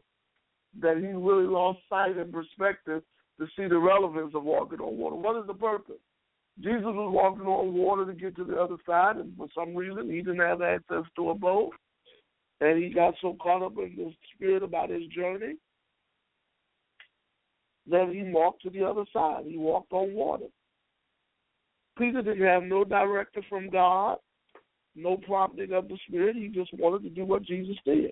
that 0.81 0.97
he 0.97 1.07
really 1.07 1.47
lost 1.47 1.79
sight 1.89 2.17
and 2.17 2.31
perspective 2.31 3.03
to 3.39 3.47
see 3.57 3.67
the 3.67 3.77
relevance 3.77 4.33
of 4.35 4.43
walking 4.43 4.79
on 4.79 4.97
water. 4.97 5.15
What 5.15 5.39
is 5.39 5.47
the 5.47 5.53
purpose? 5.53 5.95
Jesus 6.59 6.83
was 6.83 7.11
walking 7.13 7.45
on 7.45 7.73
water 7.73 8.05
to 8.05 8.13
get 8.13 8.35
to 8.35 8.43
the 8.43 8.55
other 8.55 8.75
side, 8.85 9.17
and 9.17 9.35
for 9.37 9.47
some 9.55 9.75
reason 9.75 10.09
he 10.09 10.17
didn't 10.17 10.39
have 10.39 10.61
access 10.61 11.03
to 11.15 11.29
a 11.29 11.35
boat. 11.35 11.71
And 12.59 12.81
he 12.81 12.89
got 12.89 13.15
so 13.21 13.35
caught 13.41 13.63
up 13.63 13.77
in 13.77 13.95
the 13.97 14.13
spirit 14.35 14.61
about 14.61 14.89
his 14.89 15.07
journey 15.07 15.55
that 17.89 18.09
he 18.13 18.31
walked 18.31 18.61
to 18.63 18.69
the 18.69 18.83
other 18.83 19.05
side. 19.11 19.45
He 19.47 19.57
walked 19.57 19.91
on 19.91 20.13
water. 20.13 20.45
Peter 21.97 22.21
didn't 22.21 22.45
have 22.45 22.63
no 22.63 22.83
director 22.83 23.41
from 23.49 23.69
God, 23.69 24.17
no 24.95 25.17
prompting 25.17 25.73
of 25.73 25.87
the 25.87 25.97
Spirit. 26.07 26.35
He 26.35 26.47
just 26.47 26.71
wanted 26.73 27.03
to 27.03 27.09
do 27.09 27.25
what 27.25 27.43
Jesus 27.43 27.75
did. 27.85 28.11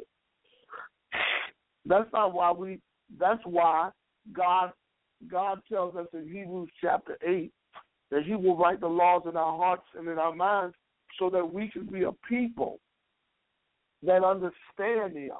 That's 1.86 2.10
not 2.12 2.34
why 2.34 2.52
we. 2.52 2.80
That's 3.20 3.42
why 3.46 3.90
God 4.34 4.72
God 5.30 5.60
tells 5.72 5.96
us 5.96 6.08
in 6.14 6.28
Hebrews 6.28 6.70
chapter 6.82 7.18
eight 7.26 7.52
that 8.12 8.24
He 8.24 8.36
will 8.36 8.58
write 8.58 8.80
the 8.80 8.88
laws 8.88 9.24
in 9.30 9.38
our 9.38 9.58
hearts 9.58 9.86
and 9.98 10.08
in 10.08 10.18
our 10.18 10.36
minds, 10.36 10.76
so 11.18 11.30
that 11.30 11.54
we 11.54 11.70
can 11.70 11.86
be 11.86 12.04
a 12.04 12.12
people 12.28 12.80
that 14.04 14.24
understand 14.24 15.18
Him 15.18 15.32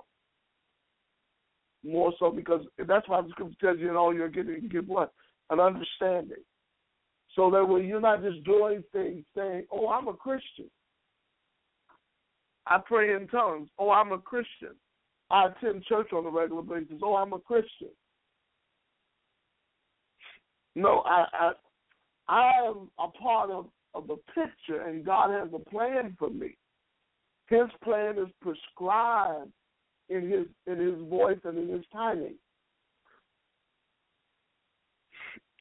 more 1.84 2.14
so 2.20 2.32
because 2.32 2.66
that's 2.88 3.08
why 3.08 3.22
the 3.22 3.30
scripture 3.30 3.56
tells 3.62 3.80
you 3.80 3.90
in 3.90 3.96
all 3.96 4.14
you're 4.14 4.30
getting, 4.30 4.62
you 4.62 4.70
get 4.70 4.88
what? 4.88 5.14
An 5.50 5.60
understanding. 5.60 6.44
So 7.36 7.50
that 7.52 7.66
when 7.66 7.86
you're 7.86 8.02
not 8.02 8.22
just 8.22 8.44
doing 8.44 8.84
things 8.92 9.24
saying, 9.36 9.66
Oh, 9.72 9.88
I'm 9.90 10.08
a 10.08 10.14
Christian. 10.14 10.70
I 12.68 12.80
pray 12.86 13.16
in 13.16 13.28
tongues. 13.28 13.70
Oh, 13.80 13.92
I'm 13.92 14.12
a 14.12 14.18
Christian. 14.18 14.76
I 15.32 15.48
attend 15.48 15.84
church 15.86 16.12
on 16.12 16.26
a 16.26 16.30
regular 16.30 16.62
basis. 16.62 17.00
Oh, 17.02 17.16
I'm 17.16 17.34
a 17.34 17.40
Christian. 17.40 17.90
No, 20.76 21.04
I 21.06 21.26
I, 21.34 21.52
I 22.30 22.52
am 22.68 22.90
a 23.00 23.08
part 23.08 23.50
of, 23.50 23.66
of 23.96 24.08
the 24.08 24.18
picture 24.36 24.84
and 24.84 25.06
God 25.06 25.32
has 25.32 25.50
a 25.54 25.70
plan 25.70 26.16
for 26.20 26.30
me. 26.30 26.56
His 27.48 27.68
plan 27.84 28.20
is 28.20 28.30
prescribed 28.42 29.52
in 30.10 30.30
his 30.30 30.46
in 30.68 30.80
his 30.80 31.10
voice 31.10 31.40
and 31.44 31.58
in 31.58 31.70
his 31.70 31.86
timing. 31.92 32.36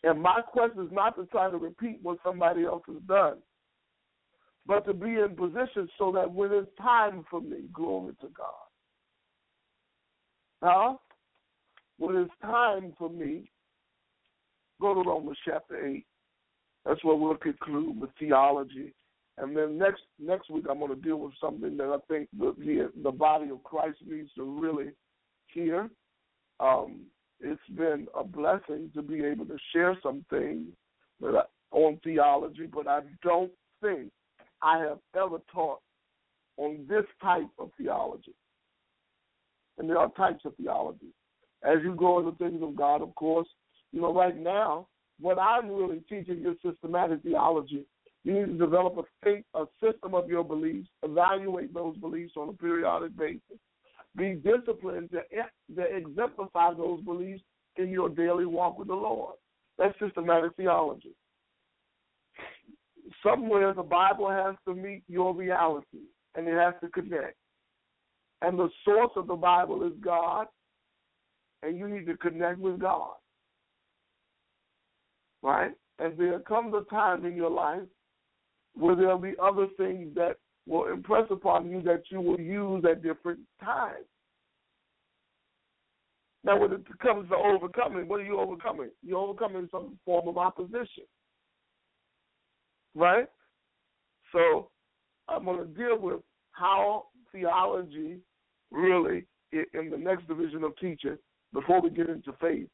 And 0.04 0.22
my 0.22 0.42
quest 0.42 0.74
is 0.78 0.92
not 0.92 1.16
to 1.16 1.26
try 1.26 1.50
to 1.50 1.56
repeat 1.56 1.98
what 2.02 2.18
somebody 2.24 2.64
else 2.64 2.82
has 2.86 3.02
done, 3.08 3.38
but 4.66 4.86
to 4.86 4.92
be 4.92 5.08
in 5.08 5.34
position 5.36 5.88
so 5.98 6.12
that 6.12 6.30
when 6.30 6.52
it's 6.52 6.70
time 6.80 7.24
for 7.30 7.40
me, 7.40 7.64
glory 7.72 8.14
to 8.20 8.28
God. 8.28 8.68
Huh? 10.62 10.96
When 11.98 12.16
it's 12.16 12.30
time 12.42 12.92
for 12.96 13.10
me, 13.10 13.50
go 14.80 14.94
to 14.94 15.08
Romans 15.08 15.38
chapter 15.44 15.84
8. 15.84 16.06
That's 16.84 17.02
where 17.04 17.16
we'll 17.16 17.36
conclude 17.36 18.00
with 18.00 18.10
theology 18.18 18.94
and 19.40 19.56
then 19.56 19.78
next 19.78 20.02
next 20.18 20.50
week, 20.50 20.64
I'm 20.68 20.80
going 20.80 20.94
to 20.94 21.00
deal 21.00 21.18
with 21.18 21.32
something 21.40 21.76
that 21.76 21.84
I 21.84 21.98
think 22.12 22.28
the 22.36 22.54
the, 22.58 22.90
the 23.02 23.12
body 23.12 23.50
of 23.50 23.62
Christ 23.62 23.98
needs 24.06 24.30
to 24.36 24.42
really 24.42 24.90
hear. 25.46 25.88
Um, 26.60 27.02
it's 27.40 27.60
been 27.76 28.08
a 28.18 28.24
blessing 28.24 28.90
to 28.94 29.02
be 29.02 29.24
able 29.24 29.46
to 29.46 29.56
share 29.72 29.96
some 30.02 30.24
things 30.28 30.66
that 31.20 31.36
I, 31.36 31.42
on 31.70 32.00
theology, 32.02 32.66
but 32.66 32.88
I 32.88 33.00
don't 33.22 33.52
think 33.80 34.10
I 34.60 34.78
have 34.78 34.98
ever 35.14 35.38
taught 35.52 35.80
on 36.56 36.84
this 36.88 37.04
type 37.22 37.48
of 37.60 37.70
theology. 37.78 38.34
And 39.78 39.88
there 39.88 39.98
are 39.98 40.10
types 40.16 40.44
of 40.44 40.56
theology. 40.56 41.14
As 41.62 41.76
you 41.84 41.94
go 41.94 42.18
into 42.18 42.32
things 42.38 42.60
of 42.60 42.74
God, 42.74 43.02
of 43.02 43.14
course, 43.14 43.46
you 43.92 44.00
know, 44.00 44.12
right 44.12 44.36
now, 44.36 44.88
what 45.20 45.38
I'm 45.38 45.68
really 45.68 46.00
teaching 46.08 46.44
is 46.46 46.56
systematic 46.62 47.22
theology 47.22 47.84
you 48.24 48.34
need 48.34 48.46
to 48.46 48.58
develop 48.58 48.98
a, 48.98 49.02
think, 49.24 49.44
a 49.54 49.64
system 49.82 50.14
of 50.14 50.28
your 50.28 50.44
beliefs, 50.44 50.88
evaluate 51.02 51.72
those 51.72 51.96
beliefs 51.96 52.34
on 52.36 52.48
a 52.48 52.52
periodic 52.52 53.16
basis. 53.16 53.40
Be 54.16 54.34
disciplined 54.34 55.10
to, 55.12 55.20
to 55.76 55.96
exemplify 55.96 56.74
those 56.74 57.00
beliefs 57.02 57.42
in 57.76 57.88
your 57.88 58.08
daily 58.08 58.44
walk 58.44 58.78
with 58.78 58.88
the 58.88 58.94
Lord. 58.94 59.36
That's 59.78 59.98
systematic 59.98 60.56
theology. 60.56 61.14
Somewhere 63.22 63.72
the 63.72 63.82
Bible 63.82 64.28
has 64.28 64.56
to 64.66 64.74
meet 64.74 65.04
your 65.08 65.34
reality 65.34 66.04
and 66.34 66.46
it 66.46 66.54
has 66.54 66.74
to 66.82 66.88
connect. 66.88 67.36
And 68.42 68.58
the 68.58 68.68
source 68.84 69.12
of 69.16 69.26
the 69.26 69.36
Bible 69.36 69.86
is 69.86 69.92
God, 70.00 70.46
and 71.62 71.76
you 71.76 71.88
need 71.88 72.06
to 72.06 72.16
connect 72.18 72.58
with 72.58 72.78
God. 72.78 73.14
Right? 75.42 75.72
And 75.98 76.16
there 76.18 76.38
comes 76.40 76.74
a 76.74 76.88
time 76.90 77.24
in 77.24 77.34
your 77.34 77.50
life 77.50 77.82
where 78.74 78.96
there'll 78.96 79.18
be 79.18 79.34
other 79.42 79.66
things 79.76 80.14
that 80.14 80.36
will 80.66 80.88
impress 80.92 81.24
upon 81.30 81.70
you 81.70 81.82
that 81.82 82.02
you 82.10 82.20
will 82.20 82.40
use 82.40 82.84
at 82.88 83.02
different 83.02 83.40
times. 83.62 84.04
Now, 86.44 86.58
when 86.58 86.72
it 86.72 86.86
comes 87.00 87.28
to 87.30 87.36
overcoming, 87.36 88.06
what 88.06 88.20
are 88.20 88.24
you 88.24 88.38
overcoming? 88.38 88.90
You're 89.02 89.18
overcoming 89.18 89.68
some 89.72 89.98
form 90.04 90.28
of 90.28 90.38
opposition. 90.38 91.04
Right? 92.94 93.26
So, 94.32 94.70
I'm 95.28 95.44
going 95.44 95.58
to 95.58 95.64
deal 95.64 95.98
with 95.98 96.20
how 96.52 97.06
theology 97.32 98.18
really, 98.70 99.26
in 99.52 99.90
the 99.90 99.96
next 99.96 100.28
division 100.28 100.62
of 100.64 100.76
teaching, 100.78 101.18
before 101.52 101.80
we 101.80 101.90
get 101.90 102.08
into 102.08 102.32
faith, 102.40 102.68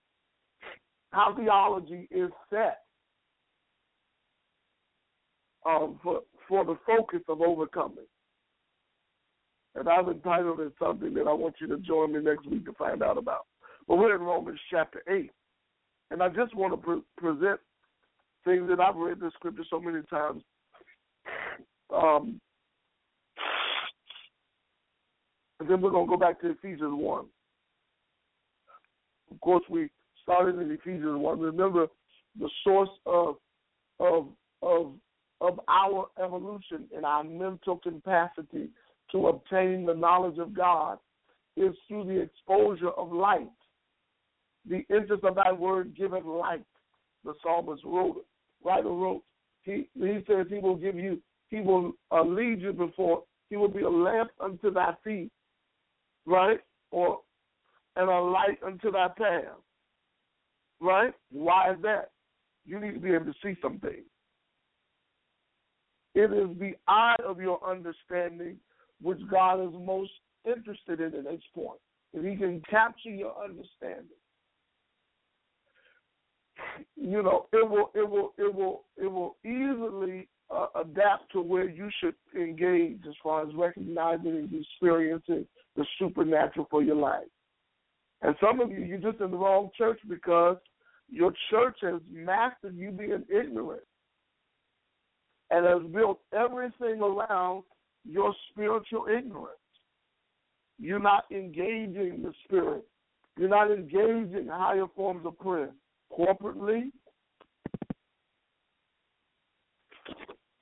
how 1.15 1.35
theology 1.37 2.09
is 2.11 2.31
set 2.51 2.81
um, 5.65 5.99
for 6.03 6.21
for 6.49 6.65
the 6.65 6.77
focus 6.87 7.21
of 7.29 7.41
overcoming. 7.41 8.07
And 9.77 9.89
I've 9.89 10.09
entitled 10.09 10.61
it 10.61 10.73
something 10.79 11.15
that 11.15 11.27
I 11.27 11.33
want 11.33 11.55
you 11.61 11.67
to 11.69 11.79
join 11.79 12.13
me 12.13 12.21
next 12.21 12.47
week 12.47 12.65
to 12.67 12.73
find 12.75 13.03
out 13.03 13.17
about. 13.17 13.47
But 13.89 13.97
we're 13.97 14.15
in 14.15 14.21
Romans 14.21 14.61
chapter 14.71 15.03
8. 15.09 15.31
And 16.11 16.23
I 16.23 16.29
just 16.29 16.55
want 16.55 16.75
to 16.75 16.77
pre- 16.77 17.03
present 17.17 17.59
things 18.45 18.69
that 18.69 18.79
I've 18.79 18.95
read 18.95 19.19
the 19.19 19.33
scripture 19.35 19.65
so 19.69 19.81
many 19.81 20.03
times. 20.09 20.43
Um, 21.93 22.41
and 25.59 25.69
then 25.69 25.81
we're 25.81 25.91
going 25.91 26.07
to 26.07 26.11
go 26.11 26.19
back 26.19 26.41
to 26.43 26.51
Ephesians 26.51 26.93
1. 26.93 27.25
Of 29.33 29.41
course, 29.41 29.65
we 29.69 29.89
started 30.25 30.59
in 30.59 30.71
Ephesians 30.71 31.19
1. 31.19 31.39
Remember, 31.39 31.87
the 32.39 32.51
source 32.65 32.91
of 33.07 33.37
of 34.01 34.29
of 34.63 34.93
of 35.41 35.61
our 35.69 36.07
evolution 36.23 36.89
and 36.95 37.05
our 37.05 37.23
mental 37.23 37.77
capacity 37.77 38.71
to 39.13 39.29
obtain 39.29 39.87
the 39.87 39.95
knowledge 39.95 40.39
of 40.39 40.55
God 40.55 40.99
is 41.57 41.75
through 41.87 42.05
the 42.05 42.21
exposure 42.21 42.91
of 42.91 43.13
light. 43.13 43.51
The 44.69 44.85
interest 44.89 45.25
of 45.25 45.37
thy 45.37 45.53
word 45.53 45.95
giveth 45.97 46.25
light. 46.25 46.65
The 47.25 47.35
psalmist 47.43 47.83
wrote, 47.85 48.25
writer 48.65 48.89
wrote. 48.89 49.23
He 49.63 49.89
he 49.95 50.19
says 50.27 50.47
he 50.49 50.59
will 50.59 50.77
give 50.77 50.97
you, 50.97 51.23
he 51.49 51.61
will 51.61 51.93
uh, 52.11 52.23
lead 52.23 52.61
you 52.61 52.73
before, 52.73 53.23
he 53.51 53.57
will 53.57 53.69
be 53.69 53.83
a 53.83 53.89
lamp 53.89 54.31
unto 54.41 54.71
thy 54.71 54.95
feet, 55.05 55.31
right? 56.27 56.61
Or 56.91 57.21
and 57.97 58.09
a 58.09 58.21
light 58.21 58.59
unto 58.65 58.91
thy 58.91 59.09
path. 59.09 59.45
Right? 60.85 61.15
Why 61.33 61.73
is 61.73 61.79
that? 61.83 62.11
You 62.67 62.79
need 62.79 62.93
to 62.93 63.01
be 63.01 63.15
able 63.15 63.25
to 63.25 63.35
see 63.43 63.57
some 63.63 63.79
things. 63.79 64.05
It 66.15 66.31
is 66.31 66.59
the 66.59 66.75
eye 66.87 67.17
of 67.27 67.41
your 67.41 67.59
understanding 67.67 68.57
which 69.01 69.19
God 69.31 69.63
is 69.67 69.73
most 69.73 70.13
interested 70.47 71.01
in 71.01 71.15
at 71.15 71.25
this 71.25 71.41
point. 71.55 71.81
If 72.13 72.23
He 72.23 72.37
can 72.37 72.63
capture 72.71 73.09
your 73.09 73.35
understanding. 73.43 74.05
you 76.97 77.23
know, 77.23 77.47
it 77.53 77.69
will 77.69 77.91
it 77.95 78.09
will 78.09 78.35
it 78.37 78.55
will 78.55 78.85
it 78.99 79.07
will 79.07 79.37
easily 79.43 80.29
uh, 80.55 80.67
adapt 80.79 81.33
to 81.33 81.41
where 81.41 81.69
you 81.69 81.89
should 82.01 82.15
engage 82.39 83.01
as 83.09 83.15
far 83.23 83.49
as 83.49 83.55
recognizing 83.55 84.29
and 84.29 84.55
experiencing 84.55 85.47
the 85.77 85.87
supernatural 85.99 86.67
for 86.71 86.83
your 86.83 86.97
life. 86.97 87.25
And 88.23 88.37
some 88.41 88.61
of 88.61 88.71
you, 88.71 88.79
you're 88.79 88.99
just 88.99 89.21
in 89.21 89.31
the 89.31 89.37
wrong 89.37 89.71
church 89.77 89.99
because 90.09 90.57
your 91.11 91.33
church 91.51 91.77
has 91.83 92.01
mastered 92.11 92.77
you 92.77 92.91
being 92.91 93.25
ignorant 93.29 93.83
and 95.51 95.67
has 95.67 95.83
built 95.93 96.21
everything 96.33 97.01
around 97.01 97.63
your 98.05 98.35
spiritual 98.51 99.07
ignorance. 99.07 99.59
You're 100.79 100.99
not 100.99 101.25
engaging 101.31 102.23
the 102.23 102.33
spirit. 102.45 102.85
You're 103.39 103.49
not 103.49 103.71
engaging 103.71 104.49
higher 104.51 104.87
forms 104.95 105.27
of 105.27 105.39
prayer 105.39 105.71
corporately 106.13 106.91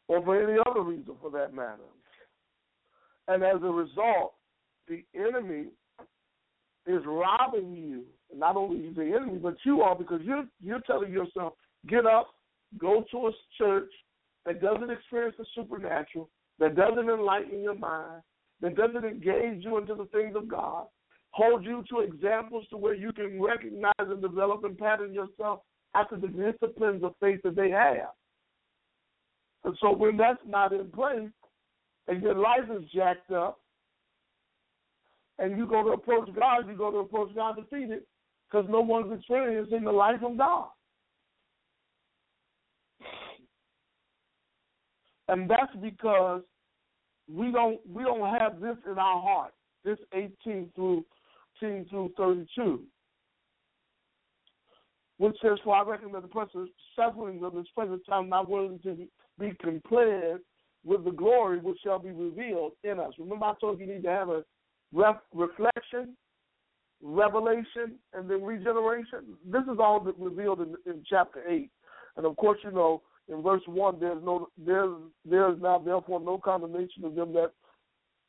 or 0.09 0.22
for 0.22 0.42
any 0.42 0.59
other 0.68 0.83
reason 0.83 1.14
for 1.20 1.31
that 1.31 1.55
matter. 1.55 1.78
And 3.28 3.42
as 3.42 3.62
a 3.62 3.70
result, 3.70 4.35
the 4.88 5.05
enemy 5.14 5.66
is 6.87 7.02
robbing 7.07 7.74
you. 7.74 8.05
Not 8.35 8.57
only 8.57 8.87
is 8.87 8.97
the 8.97 9.03
enemy, 9.03 9.38
but 9.38 9.57
you 9.64 9.83
are 9.83 9.95
because 9.95 10.21
you're 10.23 10.45
you're 10.61 10.81
telling 10.81 11.12
yourself, 11.12 11.55
get 11.87 12.07
up, 12.07 12.29
go 12.79 13.05
to 13.11 13.27
a 13.29 13.33
church 13.59 13.90
that 14.47 14.61
doesn't 14.61 14.90
experience 14.90 15.37
the 15.38 15.47
supernatural, 15.55 16.29
that 16.59 16.75
doesn't 16.75 17.11
enlighten 17.11 17.62
your 17.62 17.77
mind, 17.77 18.23
that 18.61 18.77
doesn't 18.77 19.05
engage 19.05 19.64
you 19.64 19.79
into 19.79 19.95
the 19.95 20.07
things 20.07 20.35
of 20.37 20.49
God, 20.49 20.87
hold 21.31 21.64
you 21.64 21.85
to 21.90 22.01
examples 22.01 22.66
to 22.71 22.77
where 22.77 22.95
you 22.95 23.12
can 23.12 23.40
recognize 23.40 23.92
and 23.99 24.23
develop 24.23 24.64
and 24.64 24.79
pattern 24.79 25.12
yourself 25.12 25.61
after 25.95 26.16
the 26.16 26.29
disciplines 26.29 27.05
of 27.05 27.14
faith 27.21 27.40
that 27.45 27.57
they 27.57 27.71
have. 27.71 28.11
And 29.64 29.77
so 29.81 29.92
when 29.92 30.16
that's 30.16 30.40
not 30.47 30.73
in 30.73 30.90
place 30.90 31.31
and 32.09 32.23
your 32.23 32.35
life 32.35 32.68
is 32.71 32.88
jacked 32.95 33.31
up 33.31 33.61
and 35.38 35.57
you 35.57 35.66
go 35.66 35.83
to 35.85 35.90
approach 35.90 36.29
God, 36.35 36.68
you 36.68 36.77
go 36.77 36.90
to 36.90 36.99
approach 36.99 37.35
God 37.35 37.57
defeated 37.57 38.03
because 38.52 38.66
no 38.70 38.80
one's 38.80 39.12
experiencing 39.12 39.84
the 39.84 39.92
life 39.92 40.22
of 40.22 40.36
God. 40.36 40.68
And 45.28 45.48
that's 45.48 45.74
because 45.80 46.42
we 47.32 47.50
don't 47.50 47.80
we 47.88 48.02
don't 48.02 48.38
have 48.38 48.60
this 48.60 48.76
in 48.90 48.98
our 48.98 49.22
heart. 49.22 49.52
This 49.84 49.98
18 50.12 50.70
through 50.74 51.04
18 51.62 51.86
through 51.88 52.12
32 52.16 52.82
which 55.18 55.36
says, 55.40 55.58
For 55.62 55.76
I 55.76 55.88
reckon 55.88 56.10
that 56.12 56.22
the 56.22 56.28
present 56.28 56.68
sufferings 56.96 57.44
of 57.44 57.54
this 57.54 57.66
present 57.76 58.02
time 58.08 58.28
not 58.28 58.50
willing 58.50 58.80
to 58.82 59.06
be 59.38 59.52
compared 59.62 60.40
with 60.84 61.04
the 61.04 61.12
glory 61.12 61.60
which 61.60 61.78
shall 61.84 62.00
be 62.00 62.10
revealed 62.10 62.72
in 62.82 62.98
us. 62.98 63.12
Remember, 63.20 63.44
I 63.44 63.54
told 63.60 63.78
you 63.78 63.86
you 63.86 63.94
need 63.94 64.02
to 64.02 64.10
have 64.10 64.30
a 64.30 64.44
ref- 64.92 65.22
reflection, 65.32 66.16
revelation, 67.02 67.98
and 68.14 68.30
then 68.30 68.42
regeneration. 68.42 69.36
This 69.44 69.62
is 69.62 69.78
all 69.78 70.00
revealed 70.00 70.60
in, 70.60 70.74
in 70.86 71.02
chapter 71.08 71.42
eight, 71.48 71.70
and 72.16 72.24
of 72.24 72.36
course, 72.36 72.58
you 72.62 72.70
know 72.70 73.02
in 73.28 73.42
verse 73.42 73.62
one, 73.66 73.98
there's 74.00 74.22
no 74.22 74.48
there's 74.58 74.94
there's 75.24 75.60
now 75.60 75.78
therefore 75.78 76.20
no 76.20 76.38
condemnation 76.38 77.04
of 77.04 77.14
them 77.14 77.32
that 77.34 77.52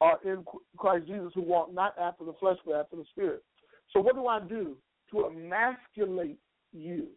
are 0.02 0.20
in 0.24 0.44
Christ 0.78 1.08
Jesus 1.08 1.32
who 1.34 1.42
walk 1.42 1.74
not 1.74 1.98
after 2.00 2.26
the 2.26 2.34
flesh 2.40 2.58
but 2.66 2.76
after 2.76 2.98
the 2.98 3.06
spirit. 3.12 3.44
So 3.92 4.00
what 4.02 4.16
do 4.16 4.28
I 4.28 4.40
do 4.40 4.78
to 5.12 5.26
emasculate 5.26 6.38
you 6.72 7.08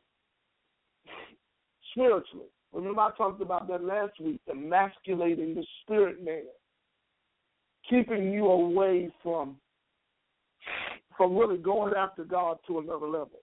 spiritually. 1.92 2.46
Remember, 2.72 3.00
I 3.00 3.10
talked 3.16 3.40
about 3.40 3.68
that 3.68 3.82
last 3.82 4.20
week, 4.20 4.40
emasculating 4.50 5.54
the 5.54 5.64
spirit 5.82 6.22
man, 6.22 6.42
keeping 7.88 8.32
you 8.32 8.46
away 8.46 9.10
from 9.22 9.56
from 11.16 11.36
really 11.36 11.56
going 11.56 11.94
after 11.94 12.24
God 12.24 12.58
to 12.66 12.78
another 12.78 13.06
level. 13.06 13.40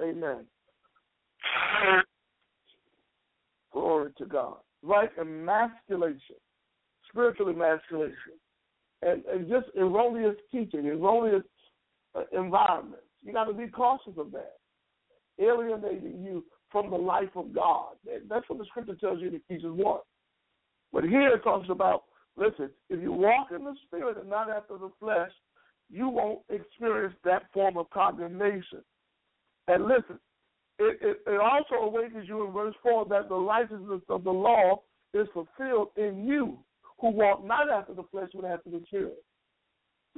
Amen. 0.00 0.46
Glory 3.72 4.12
to 4.18 4.26
God. 4.26 4.56
Right? 4.82 5.10
Emasculation, 5.18 6.36
spiritual 7.08 7.48
emasculation, 7.48 8.16
and, 9.02 9.24
and 9.26 9.48
just 9.48 9.66
erroneous 9.76 10.36
teaching, 10.50 10.86
erroneous 10.86 11.44
uh, 12.14 12.22
environment. 12.32 13.02
You 13.22 13.32
got 13.32 13.44
to 13.44 13.54
be 13.54 13.68
cautious 13.68 14.14
of 14.18 14.32
that. 14.32 14.56
Alienating 15.40 16.22
you 16.24 16.44
from 16.70 16.90
the 16.90 16.96
life 16.96 17.30
of 17.36 17.54
God. 17.54 17.94
That's 18.28 18.48
what 18.48 18.58
the 18.58 18.64
scripture 18.66 18.96
tells 18.96 19.20
you 19.20 19.28
in 19.28 19.34
Ephesians 19.34 19.76
1. 19.76 20.00
But 20.92 21.04
here 21.04 21.34
it 21.34 21.42
talks 21.42 21.68
about 21.70 22.04
listen, 22.36 22.70
if 22.90 23.00
you 23.00 23.12
walk 23.12 23.48
in 23.54 23.64
the 23.64 23.74
spirit 23.86 24.16
and 24.18 24.28
not 24.28 24.50
after 24.50 24.78
the 24.78 24.90
flesh, 24.98 25.30
you 25.92 26.08
won't 26.08 26.40
experience 26.48 27.14
that 27.24 27.44
form 27.52 27.76
of 27.76 27.90
condemnation. 27.90 28.82
And 29.68 29.84
listen, 29.84 30.18
it, 30.78 30.98
it, 31.02 31.18
it 31.26 31.40
also 31.40 31.84
awakens 31.84 32.26
you 32.26 32.46
in 32.46 32.52
verse 32.52 32.74
4 32.82 33.06
that 33.10 33.28
the 33.28 33.36
righteousness 33.36 34.00
of 34.08 34.24
the 34.24 34.30
law 34.30 34.82
is 35.12 35.28
fulfilled 35.34 35.88
in 35.96 36.26
you 36.26 36.58
who 36.98 37.10
walk 37.10 37.44
not 37.44 37.70
after 37.70 37.94
the 37.94 38.04
flesh 38.10 38.30
but 38.34 38.46
after 38.46 38.70
the 38.70 38.82
spirit. 38.86 39.22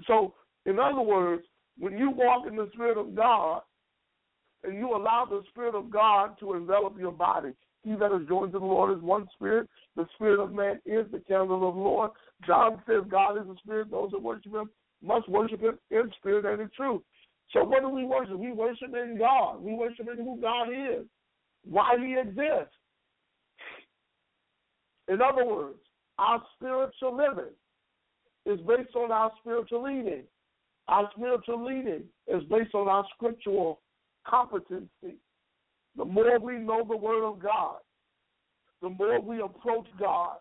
So, 0.07 0.35
in 0.65 0.79
other 0.79 1.01
words, 1.01 1.43
when 1.79 1.99
you 1.99 2.11
walk 2.11 2.47
in 2.47 2.57
the 2.57 2.71
Spirit 2.73 2.99
of 2.99 3.15
God 3.15 3.63
and 4.63 4.79
you 4.79 4.95
allow 4.95 5.27
the 5.29 5.43
Spirit 5.51 5.75
of 5.75 5.91
God 5.91 6.39
to 6.41 6.55
envelop 6.55 6.99
your 6.99 7.13
body, 7.13 7.53
he 7.83 7.95
that 7.97 8.13
is 8.13 8.27
joined 8.29 8.53
to 8.53 8.59
the 8.59 8.65
Lord 8.65 8.97
is 8.97 9.03
one 9.03 9.29
spirit. 9.35 9.69
The 9.95 10.07
spirit 10.15 10.41
of 10.41 10.53
man 10.53 10.81
is 10.87 11.07
the 11.13 11.21
candle 11.29 11.69
of 11.69 11.75
the 11.75 11.81
Lord. 11.81 12.13
John 12.47 12.83
says 12.87 13.03
God 13.11 13.37
is 13.37 13.47
a 13.47 13.57
spirit. 13.59 13.91
Those 13.91 14.11
that 14.13 14.23
worship 14.23 14.53
him 14.55 14.71
must 15.05 15.29
worship 15.29 15.61
him 15.61 15.79
in 15.91 16.11
spirit 16.19 16.45
and 16.45 16.63
in 16.63 16.71
truth. 16.75 17.03
So 17.53 17.63
what 17.63 17.83
do 17.83 17.89
we 17.89 18.05
worship? 18.05 18.39
We 18.39 18.53
worship 18.53 18.95
in 18.95 19.17
God. 19.19 19.63
We 19.63 19.75
worship 19.75 20.09
in 20.09 20.25
who 20.25 20.41
God 20.41 20.69
is, 20.71 21.07
why 21.65 21.97
he 21.99 22.17
exists. 22.19 22.75
In 25.09 25.21
other 25.21 25.45
words, 25.45 25.79
our 26.19 26.43
spiritual 26.57 27.17
living 27.17 27.53
is 28.47 28.59
based 28.67 28.97
on 28.97 29.13
our 29.13 29.31
spiritual 29.41 29.83
leading. 29.83 30.25
Our 30.89 31.11
spiritual 31.17 31.65
leading 31.65 32.05
is 32.27 32.43
based 32.51 32.75
on 32.75 32.89
our 32.89 33.05
scriptural 33.15 33.81
competency. 34.27 35.19
The 35.97 36.05
more 36.05 36.39
we 36.41 36.59
know 36.59 36.85
the 36.89 36.97
Word 36.97 37.27
of 37.27 37.41
God, 37.41 37.77
the 38.83 38.89
more 38.89 39.21
we 39.21 39.41
approach 39.41 39.87
God. 39.99 40.37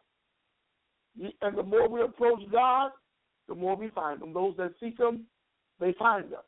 And 1.41 1.56
the 1.56 1.63
more 1.63 1.88
we 1.88 2.02
approach 2.02 2.41
God, 2.52 2.91
the 3.47 3.56
more 3.56 3.75
we 3.75 3.89
find 3.89 4.21
them. 4.21 4.34
Those 4.34 4.56
that 4.58 4.73
seek 4.79 4.97
them, 4.97 5.25
they 5.79 5.93
find 5.99 6.25
Him. 6.25 6.39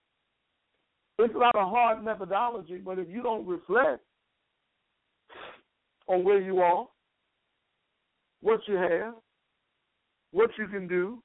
It's 1.19 1.33
not 1.35 1.55
a 1.55 1.65
hard 1.65 2.03
methodology, 2.03 2.77
but 2.77 2.99
if 2.99 3.07
you 3.09 3.23
don't 3.23 3.47
reflect 3.47 4.03
on 6.07 6.23
where 6.23 6.41
you 6.41 6.59
are, 6.59 6.87
what 8.41 8.59
you 8.67 8.75
have, 8.75 9.13
what 10.31 10.49
you 10.57 10.67
can 10.67 10.87
do, 10.87 11.21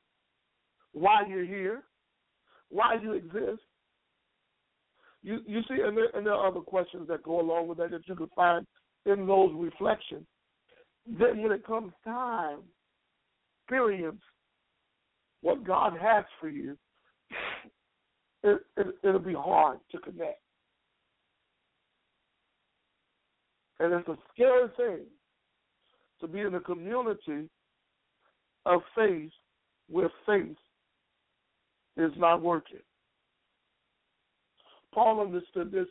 why 0.92 1.22
you're 1.28 1.44
here, 1.44 1.82
why 2.70 2.96
you 3.02 3.12
exist. 3.12 3.62
You 5.22 5.40
you 5.46 5.60
see, 5.68 5.82
and 5.84 5.96
there, 5.96 6.08
and 6.14 6.24
there 6.24 6.34
are 6.34 6.48
other 6.48 6.60
questions 6.60 7.08
that 7.08 7.22
go 7.22 7.40
along 7.40 7.68
with 7.68 7.78
that 7.78 7.90
that 7.90 8.06
you 8.06 8.14
can 8.14 8.30
find 8.34 8.66
in 9.06 9.26
those 9.26 9.50
reflections. 9.54 10.26
Then, 11.06 11.42
when 11.42 11.52
it 11.52 11.66
comes 11.66 11.92
time, 12.04 12.60
experience 13.64 14.22
what 15.42 15.64
God 15.64 15.96
has 16.00 16.24
for 16.40 16.48
you, 16.48 16.76
it, 18.42 18.60
it, 18.76 18.86
it'll 19.02 19.18
be 19.18 19.34
hard 19.34 19.78
to 19.92 19.98
connect. 19.98 20.40
And 23.78 23.94
it's 23.94 24.08
a 24.08 24.16
scary 24.34 24.68
thing 24.76 25.06
to 26.20 26.28
be 26.28 26.40
in 26.40 26.54
a 26.54 26.60
community 26.60 27.48
of 28.66 28.82
faith 28.94 29.30
where 29.88 30.10
faith 30.26 30.56
is 31.96 32.12
not 32.16 32.42
working. 32.42 32.80
Paul 34.92 35.20
understood 35.20 35.72
this 35.72 35.86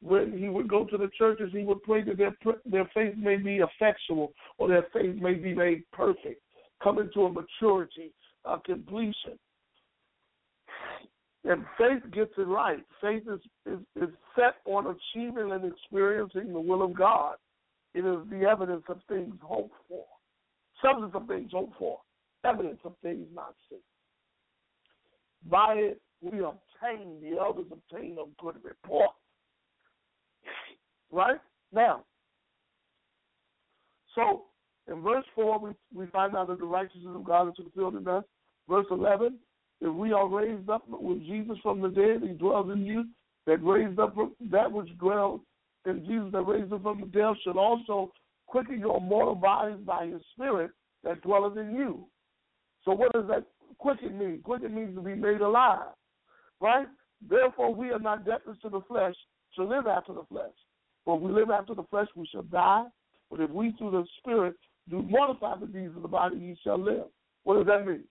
when 0.00 0.36
he 0.36 0.48
would 0.48 0.68
go 0.68 0.84
to 0.84 0.96
the 0.96 1.10
churches. 1.16 1.50
He 1.52 1.64
would 1.64 1.82
pray 1.82 2.02
that 2.02 2.16
their 2.16 2.34
their 2.66 2.90
faith 2.94 3.14
may 3.16 3.36
be 3.36 3.58
effectual 3.58 4.32
or 4.58 4.68
their 4.68 4.86
faith 4.92 5.16
may 5.16 5.34
be 5.34 5.54
made 5.54 5.82
perfect, 5.92 6.42
coming 6.82 7.10
to 7.14 7.26
a 7.26 7.32
maturity, 7.32 8.12
a 8.48 8.58
completion. 8.58 9.38
And 11.44 11.64
faith 11.78 12.02
gets 12.12 12.32
it 12.36 12.46
right. 12.46 12.84
Faith 13.00 13.22
is, 13.32 13.40
is, 13.64 13.78
is 13.96 14.08
set 14.34 14.56
on 14.66 14.86
achieving 14.86 15.52
and 15.52 15.64
experiencing 15.64 16.52
the 16.52 16.60
will 16.60 16.82
of 16.82 16.94
God. 16.94 17.36
It 17.94 18.04
is 18.04 18.18
the 18.30 18.44
evidence 18.44 18.84
of 18.88 19.00
things 19.08 19.34
hoped 19.42 19.74
for, 19.88 20.04
substance 20.82 21.12
of 21.14 21.26
things 21.26 21.50
hoped 21.52 21.78
for, 21.78 22.00
evidence 22.44 22.80
of 22.84 22.94
things 23.02 23.26
not 23.34 23.54
seen. 23.70 23.78
By 25.48 25.74
it 25.74 26.00
we 26.20 26.38
obtain, 26.40 27.20
the 27.22 27.38
elders 27.38 27.66
obtain 27.72 28.18
a 28.18 28.42
good 28.42 28.56
report. 28.62 29.10
Right? 31.10 31.40
Now, 31.72 32.04
so 34.14 34.44
in 34.88 35.02
verse 35.02 35.24
4, 35.34 35.58
we, 35.58 35.70
we 35.94 36.06
find 36.06 36.34
out 36.36 36.48
that 36.48 36.58
the 36.58 36.66
righteousness 36.66 37.14
of 37.14 37.24
God 37.24 37.48
is 37.48 37.54
fulfilled 37.56 37.96
in 37.96 38.08
us. 38.08 38.24
Verse 38.68 38.86
11, 38.90 39.38
if 39.80 39.94
we 39.94 40.12
are 40.12 40.28
raised 40.28 40.68
up 40.68 40.82
with 40.88 41.20
Jesus 41.20 41.56
from 41.62 41.80
the 41.80 41.88
dead, 41.88 42.22
he 42.22 42.34
dwells 42.34 42.70
in 42.70 42.84
you, 42.84 43.04
that 43.46 43.64
raised 43.64 43.98
up 43.98 44.14
that 44.50 44.70
which 44.70 44.96
dwells 44.98 45.40
in 45.86 46.04
Jesus 46.04 46.30
that 46.32 46.42
raised 46.42 46.72
up 46.72 46.82
from 46.82 47.00
the 47.00 47.06
dead 47.06 47.34
should 47.42 47.56
also 47.56 48.12
quicken 48.46 48.78
your 48.78 49.00
mortal 49.00 49.34
bodies 49.34 49.78
by 49.86 50.06
his 50.06 50.20
spirit 50.32 50.70
that 51.04 51.22
dwelleth 51.22 51.56
in 51.56 51.74
you. 51.74 52.06
So 52.84 52.92
what 52.92 53.12
does 53.12 53.26
that 53.28 53.44
quicken 53.78 54.18
mean? 54.18 54.40
Quicken 54.42 54.74
means 54.74 54.94
to 54.96 55.02
be 55.02 55.14
made 55.14 55.40
alive. 55.40 55.92
Right? 56.60 56.86
Therefore 57.28 57.74
we 57.74 57.90
are 57.90 57.98
not 57.98 58.26
debtors 58.26 58.56
to 58.62 58.68
the 58.68 58.80
flesh 58.88 59.14
to 59.56 59.64
live 59.64 59.86
after 59.86 60.12
the 60.12 60.24
flesh. 60.28 60.52
For 61.04 61.16
if 61.16 61.22
we 61.22 61.32
live 61.32 61.50
after 61.50 61.74
the 61.74 61.84
flesh 61.84 62.08
we 62.16 62.26
shall 62.26 62.42
die. 62.42 62.84
But 63.30 63.40
if 63.40 63.50
we 63.50 63.72
through 63.78 63.92
the 63.92 64.04
spirit 64.18 64.54
do 64.90 65.02
mortify 65.02 65.56
the 65.60 65.66
deeds 65.66 65.96
of 65.96 66.02
the 66.02 66.08
body, 66.08 66.36
ye 66.36 66.58
shall 66.64 66.78
live. 66.78 67.06
What 67.44 67.56
does 67.56 67.66
that 67.66 67.86
mean? 67.86 68.04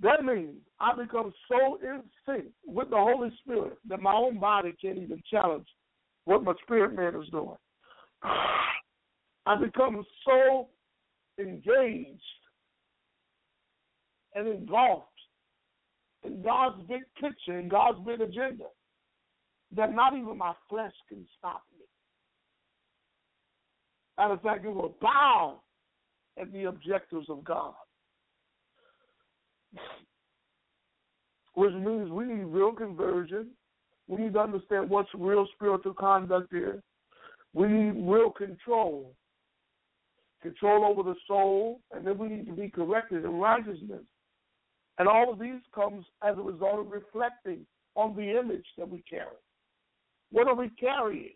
That 0.00 0.24
means 0.24 0.56
I 0.80 0.94
become 0.94 1.32
so 1.48 1.78
in 1.82 2.02
sync 2.24 2.46
with 2.66 2.90
the 2.90 2.96
Holy 2.96 3.30
Spirit 3.42 3.78
that 3.88 4.00
my 4.00 4.12
own 4.12 4.38
body 4.38 4.74
can't 4.80 4.98
even 4.98 5.20
challenge 5.30 5.66
what 6.24 6.44
my 6.44 6.52
spirit 6.62 6.94
man 6.94 7.20
is 7.20 7.28
doing. 7.30 7.56
I 8.22 9.56
become 9.60 10.04
so 10.24 10.68
engaged 11.38 12.20
and 14.34 14.46
involved 14.46 15.06
in 16.24 16.42
God's 16.42 16.82
big 16.88 17.02
picture, 17.20 17.58
and 17.58 17.70
God's 17.70 17.98
big 18.04 18.20
agenda, 18.20 18.64
that 19.76 19.94
not 19.94 20.14
even 20.14 20.36
my 20.36 20.52
flesh 20.68 20.92
can 21.08 21.26
stop 21.38 21.62
me. 21.78 21.84
Matter 24.18 24.34
of 24.34 24.42
fact, 24.42 24.64
it 24.64 24.74
will 24.74 24.96
bow 25.00 25.60
at 26.40 26.52
the 26.52 26.64
objectives 26.64 27.30
of 27.30 27.44
God. 27.44 27.74
Which 31.54 31.74
means 31.74 32.10
we 32.10 32.24
need 32.24 32.44
real 32.44 32.72
conversion. 32.72 33.48
We 34.06 34.22
need 34.22 34.34
to 34.34 34.40
understand 34.40 34.88
what's 34.88 35.08
real 35.14 35.46
spiritual 35.54 35.94
conduct 35.94 36.52
is. 36.54 36.80
We 37.52 37.68
need 37.68 38.08
real 38.08 38.30
control. 38.30 39.12
Control 40.42 40.84
over 40.84 41.02
the 41.02 41.16
soul, 41.26 41.80
and 41.92 42.06
then 42.06 42.16
we 42.16 42.28
need 42.28 42.46
to 42.46 42.52
be 42.52 42.70
corrected 42.70 43.24
in 43.24 43.32
righteousness. 43.32 44.04
And 44.98 45.08
all 45.08 45.32
of 45.32 45.38
these 45.38 45.60
comes 45.74 46.04
as 46.22 46.36
a 46.38 46.42
result 46.42 46.80
of 46.80 46.92
reflecting 46.92 47.66
on 47.96 48.14
the 48.14 48.38
image 48.38 48.66
that 48.76 48.88
we 48.88 49.02
carry. 49.08 49.26
What 50.30 50.46
are 50.46 50.54
we 50.54 50.70
carrying? 50.78 51.34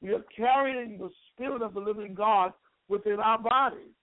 We 0.00 0.10
are 0.14 0.24
carrying 0.36 0.98
the 0.98 1.10
Spirit 1.32 1.62
of 1.62 1.74
the 1.74 1.80
living 1.80 2.14
God 2.14 2.52
within 2.88 3.18
our 3.20 3.38
bodies. 3.38 3.94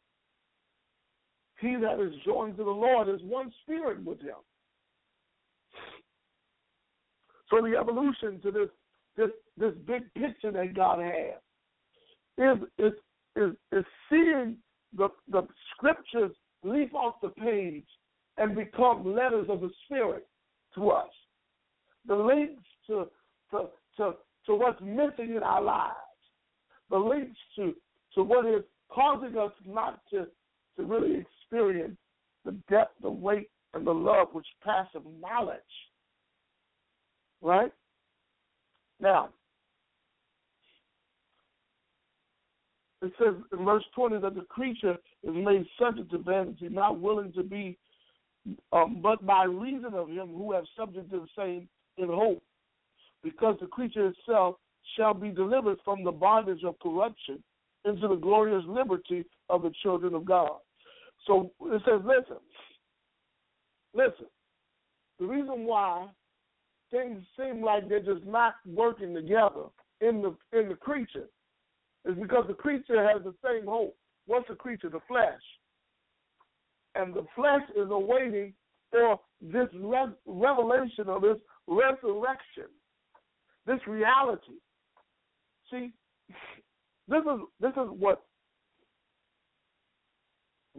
He 1.59 1.75
that 1.75 1.99
is 1.99 2.13
joined 2.25 2.57
to 2.57 2.63
the 2.63 2.69
Lord 2.69 3.09
is 3.09 3.21
one 3.23 3.51
spirit 3.63 4.03
with 4.03 4.21
him. 4.21 4.35
So 7.49 7.61
the 7.61 7.77
evolution 7.77 8.39
to 8.41 8.51
this 8.51 8.69
this 9.17 9.29
this 9.57 9.73
big 9.85 10.13
picture 10.13 10.51
that 10.51 10.75
God 10.75 10.99
has 10.99 11.41
is 12.37 12.67
is 12.77 12.93
is, 13.35 13.51
is 13.71 13.85
seeing 14.09 14.57
the 14.95 15.09
the 15.29 15.47
scriptures 15.75 16.31
leap 16.63 16.93
off 16.93 17.15
the 17.21 17.29
page 17.29 17.87
and 18.37 18.55
become 18.55 19.15
letters 19.15 19.47
of 19.49 19.61
the 19.61 19.69
Spirit 19.85 20.27
to 20.75 20.89
us. 20.89 21.09
The 22.07 22.15
links 22.15 22.63
to 22.87 23.07
to 23.51 23.67
to, 23.97 24.13
to 24.45 24.55
what's 24.55 24.81
missing 24.81 25.35
in 25.35 25.43
our 25.43 25.61
lives. 25.61 25.95
The 26.89 26.97
links 26.97 27.37
to 27.57 27.73
to 28.15 28.23
what 28.23 28.45
is 28.45 28.63
causing 28.89 29.37
us 29.37 29.51
not 29.65 30.01
to 30.11 30.27
to 30.77 30.83
really 30.83 31.25
experience 31.49 31.97
the 32.45 32.55
depth, 32.69 32.93
the 33.01 33.09
weight, 33.09 33.49
and 33.73 33.85
the 33.85 33.91
love 33.91 34.29
which 34.31 34.47
passes 34.63 35.01
knowledge. 35.21 35.59
Right? 37.41 37.71
Now, 38.99 39.29
it 43.01 43.11
says 43.17 43.35
in 43.57 43.65
verse 43.65 43.83
20 43.95 44.19
that 44.19 44.35
the 44.35 44.41
creature 44.41 44.97
is 45.23 45.33
made 45.33 45.65
subject 45.79 46.11
to 46.11 46.17
vanity, 46.17 46.67
not 46.69 46.99
willing 46.99 47.31
to 47.33 47.43
be, 47.43 47.77
um, 48.73 48.99
but 49.01 49.25
by 49.25 49.45
reason 49.45 49.93
of 49.93 50.09
him 50.09 50.33
who 50.35 50.51
have 50.53 50.65
subject 50.77 51.09
to 51.11 51.19
the 51.19 51.27
same 51.37 51.69
in 51.97 52.07
hope, 52.07 52.43
because 53.23 53.55
the 53.61 53.67
creature 53.67 54.07
itself 54.07 54.55
shall 54.97 55.13
be 55.13 55.29
delivered 55.29 55.77
from 55.85 56.03
the 56.03 56.11
bondage 56.11 56.63
of 56.63 56.79
corruption 56.79 57.41
into 57.85 58.07
the 58.07 58.15
glorious 58.15 58.63
liberty 58.67 59.23
of 59.49 59.61
the 59.61 59.71
children 59.81 60.13
of 60.13 60.25
God. 60.25 60.57
So 61.25 61.51
it 61.61 61.81
says, 61.85 62.01
listen, 62.03 62.37
listen. 63.93 64.27
The 65.19 65.25
reason 65.25 65.65
why 65.65 66.07
things 66.91 67.23
seem 67.37 67.63
like 67.63 67.87
they're 67.89 67.99
just 67.99 68.25
not 68.25 68.55
working 68.65 69.13
together 69.13 69.65
in 70.01 70.21
the 70.21 70.35
in 70.57 70.69
the 70.69 70.75
creature 70.75 71.27
is 72.05 72.15
because 72.15 72.45
the 72.47 72.53
creature 72.53 73.07
has 73.07 73.23
the 73.23 73.33
same 73.43 73.67
hope. 73.67 73.95
What's 74.25 74.47
the 74.47 74.55
creature? 74.55 74.89
The 74.89 75.01
flesh. 75.07 75.41
And 76.95 77.13
the 77.13 77.25
flesh 77.35 77.61
is 77.75 77.89
awaiting 77.91 78.53
for 78.91 79.19
this 79.41 79.67
re- 79.73 80.13
revelation 80.25 81.07
of 81.07 81.21
this 81.21 81.37
resurrection, 81.67 82.69
this 83.65 83.79
reality. 83.87 84.59
See, 85.69 85.91
this 87.07 87.21
is 87.21 87.39
this 87.59 87.71
is 87.71 87.89
what 87.99 88.23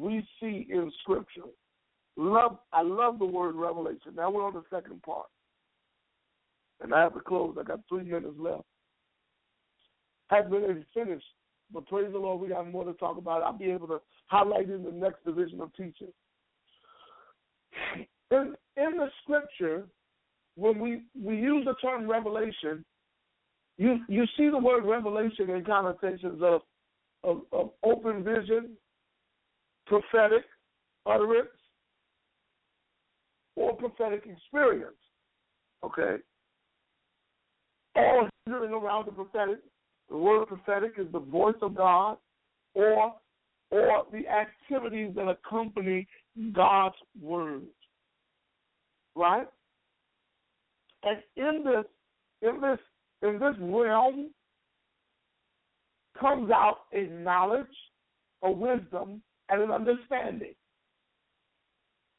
we 0.01 0.27
see 0.41 0.67
in 0.71 0.91
Scripture. 1.03 1.49
Love, 2.17 2.59
I 2.73 2.83
love 2.83 3.19
the 3.19 3.27
word 3.27 3.55
revelation. 3.55 4.15
Now 4.17 4.31
we're 4.31 4.47
on 4.47 4.55
the 4.55 4.65
second 4.75 5.03
part, 5.03 5.27
and 6.81 6.95
I 6.95 7.03
have 7.03 7.15
to 7.15 7.21
close. 7.21 7.57
I 7.59 7.63
got 7.63 7.81
three 7.89 8.05
minutes 8.05 8.35
left. 8.39 8.65
Haven't 10.29 10.53
really 10.53 10.85
finished, 10.93 11.25
but 11.73 11.87
praise 11.87 12.13
the 12.13 12.19
Lord, 12.19 12.41
we 12.41 12.49
got 12.49 12.71
more 12.71 12.85
to 12.85 12.93
talk 12.95 13.17
about. 13.17 13.43
I'll 13.43 13.57
be 13.57 13.71
able 13.71 13.89
to 13.89 14.01
highlight 14.27 14.71
in 14.71 14.83
the 14.83 14.91
next 14.91 15.25
division 15.25 15.61
of 15.61 15.75
teaching. 15.75 16.13
In 18.31 18.55
in 18.77 18.97
the 18.97 19.09
Scripture, 19.23 19.85
when 20.57 20.79
we 20.79 21.03
we 21.21 21.37
use 21.37 21.65
the 21.65 21.75
term 21.75 22.09
revelation, 22.09 22.85
you 23.77 24.01
you 24.09 24.25
see 24.37 24.49
the 24.51 24.59
word 24.59 24.85
revelation 24.85 25.51
in 25.51 25.65
connotations 25.65 26.43
of 26.43 26.63
of, 27.23 27.43
of 27.53 27.71
open 27.83 28.25
vision, 28.25 28.71
prophetic 29.90 30.44
utterance, 31.05 31.48
or 33.57 33.74
prophetic 33.74 34.24
experience. 34.24 34.94
Okay? 35.85 36.16
All 37.96 38.29
centering 38.46 38.72
around 38.72 39.07
the 39.07 39.12
prophetic. 39.12 39.59
The 40.09 40.16
word 40.16 40.46
prophetic 40.46 40.92
is 40.96 41.07
the 41.12 41.18
voice 41.18 41.57
of 41.61 41.74
God 41.74 42.16
or 42.74 43.14
or 43.72 44.05
the 44.12 44.24
activities 44.29 45.12
that 45.14 45.29
accompany 45.29 46.07
God's 46.53 46.96
word. 47.20 47.62
Right? 49.16 49.46
And 51.03 51.18
in 51.37 51.64
this 51.64 51.85
in 52.42 52.61
this 52.61 52.79
in 53.22 53.38
this 53.40 53.55
realm 53.61 54.31
comes 56.19 56.50
out 56.50 56.79
a 56.92 57.04
knowledge, 57.04 57.67
a 58.42 58.50
wisdom, 58.50 59.23
and 59.51 59.63
an 59.63 59.71
understanding. 59.71 60.55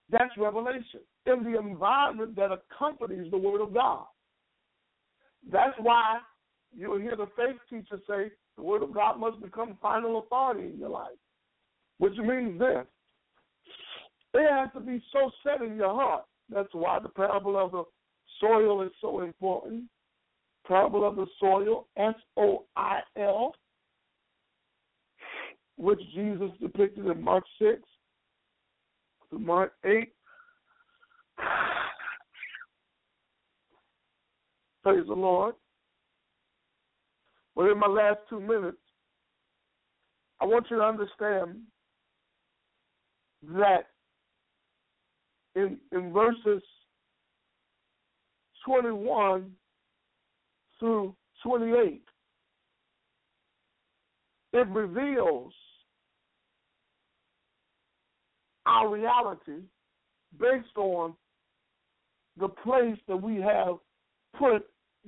That's 0.09 0.31
revelation 0.37 1.01
in 1.25 1.43
the 1.43 1.57
environment 1.57 2.35
that 2.35 2.49
accompanies 2.51 3.31
the 3.31 3.37
Word 3.37 3.61
of 3.61 3.73
God. 3.73 4.05
That's 5.51 5.75
why 5.79 6.19
you'll 6.75 6.99
hear 6.99 7.15
the 7.15 7.27
faith 7.37 7.57
teacher 7.69 8.01
say 8.07 8.31
the 8.57 8.63
Word 8.63 8.83
of 8.83 8.93
God 8.93 9.19
must 9.19 9.41
become 9.41 9.77
final 9.81 10.19
authority 10.19 10.69
in 10.73 10.79
your 10.79 10.89
life, 10.89 11.17
which 11.97 12.17
means 12.17 12.59
this 12.59 12.85
it 14.33 14.49
has 14.49 14.69
to 14.73 14.79
be 14.79 15.01
so 15.11 15.29
set 15.43 15.61
in 15.61 15.75
your 15.75 15.93
heart. 15.93 16.23
That's 16.49 16.73
why 16.73 16.99
the 16.99 17.09
parable 17.09 17.57
of 17.57 17.71
the 17.71 17.83
soil 18.39 18.81
is 18.81 18.91
so 19.01 19.21
important. 19.21 19.85
Parable 20.67 21.07
of 21.07 21.15
the 21.15 21.25
soil, 21.39 21.87
S 21.97 22.13
O 22.37 22.65
I 22.75 22.99
L, 23.17 23.53
which 25.77 25.99
Jesus 26.13 26.51
depicted 26.61 27.05
in 27.05 27.21
Mark 27.21 27.43
6 27.59 27.81
to 29.31 29.39
Mark 29.39 29.73
8. 29.85 30.11
Praise 34.83 35.05
the 35.07 35.13
Lord. 35.13 35.55
But 37.55 37.69
in 37.69 37.77
my 37.79 37.87
last 37.87 38.19
two 38.29 38.39
minutes, 38.39 38.77
I 40.39 40.45
want 40.45 40.67
you 40.69 40.77
to 40.77 40.83
understand 40.83 41.59
that 43.53 43.87
in, 45.55 45.77
in 45.91 46.13
verses 46.13 46.63
21 48.65 49.51
through 50.79 51.15
28, 51.43 52.01
it 54.53 54.67
reveals 54.67 55.53
our 58.65 58.89
reality 58.89 59.63
based 60.39 60.77
on 60.77 61.13
the 62.39 62.47
place 62.47 62.97
that 63.07 63.17
we 63.17 63.35
have 63.41 63.75
put 64.37 64.65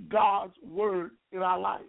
God's 0.09 0.53
word 0.65 1.11
in 1.31 1.39
our 1.39 1.59
life. 1.59 1.81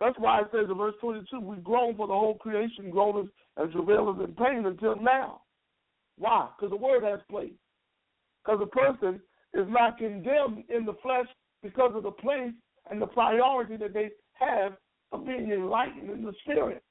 That's 0.00 0.18
why 0.18 0.40
it 0.40 0.48
says 0.52 0.66
in 0.68 0.76
verse 0.76 0.94
22, 1.00 1.40
we've 1.40 1.62
for 1.64 2.06
the 2.08 2.12
whole 2.12 2.36
creation, 2.40 2.90
groaneth 2.90 3.28
and 3.56 3.72
travaileth 3.72 4.20
in 4.20 4.34
pain 4.34 4.66
until 4.66 4.96
now. 4.96 5.42
Why? 6.18 6.48
Because 6.56 6.70
the 6.70 6.76
word 6.76 7.04
has 7.04 7.20
place. 7.30 7.52
Because 8.44 8.60
the 8.60 8.66
person 8.66 9.20
is 9.54 9.66
not 9.68 9.98
condemned 9.98 10.64
in 10.68 10.84
the 10.84 10.96
flesh 11.02 11.26
because 11.62 11.92
of 11.94 12.02
the 12.02 12.10
place 12.10 12.52
and 12.90 13.00
the 13.00 13.06
priority 13.06 13.76
that 13.76 13.94
they 13.94 14.10
have 14.34 14.72
of 15.12 15.26
being 15.26 15.52
enlightened 15.52 16.10
in 16.10 16.22
the 16.24 16.32
spirit. 16.42 16.82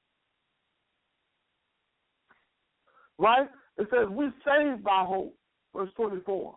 Right? 3.18 3.48
It 3.78 3.88
says, 3.90 4.08
we 4.10 4.26
saved 4.44 4.84
by 4.84 5.04
hope, 5.06 5.34
verse 5.74 5.90
24. 5.96 6.56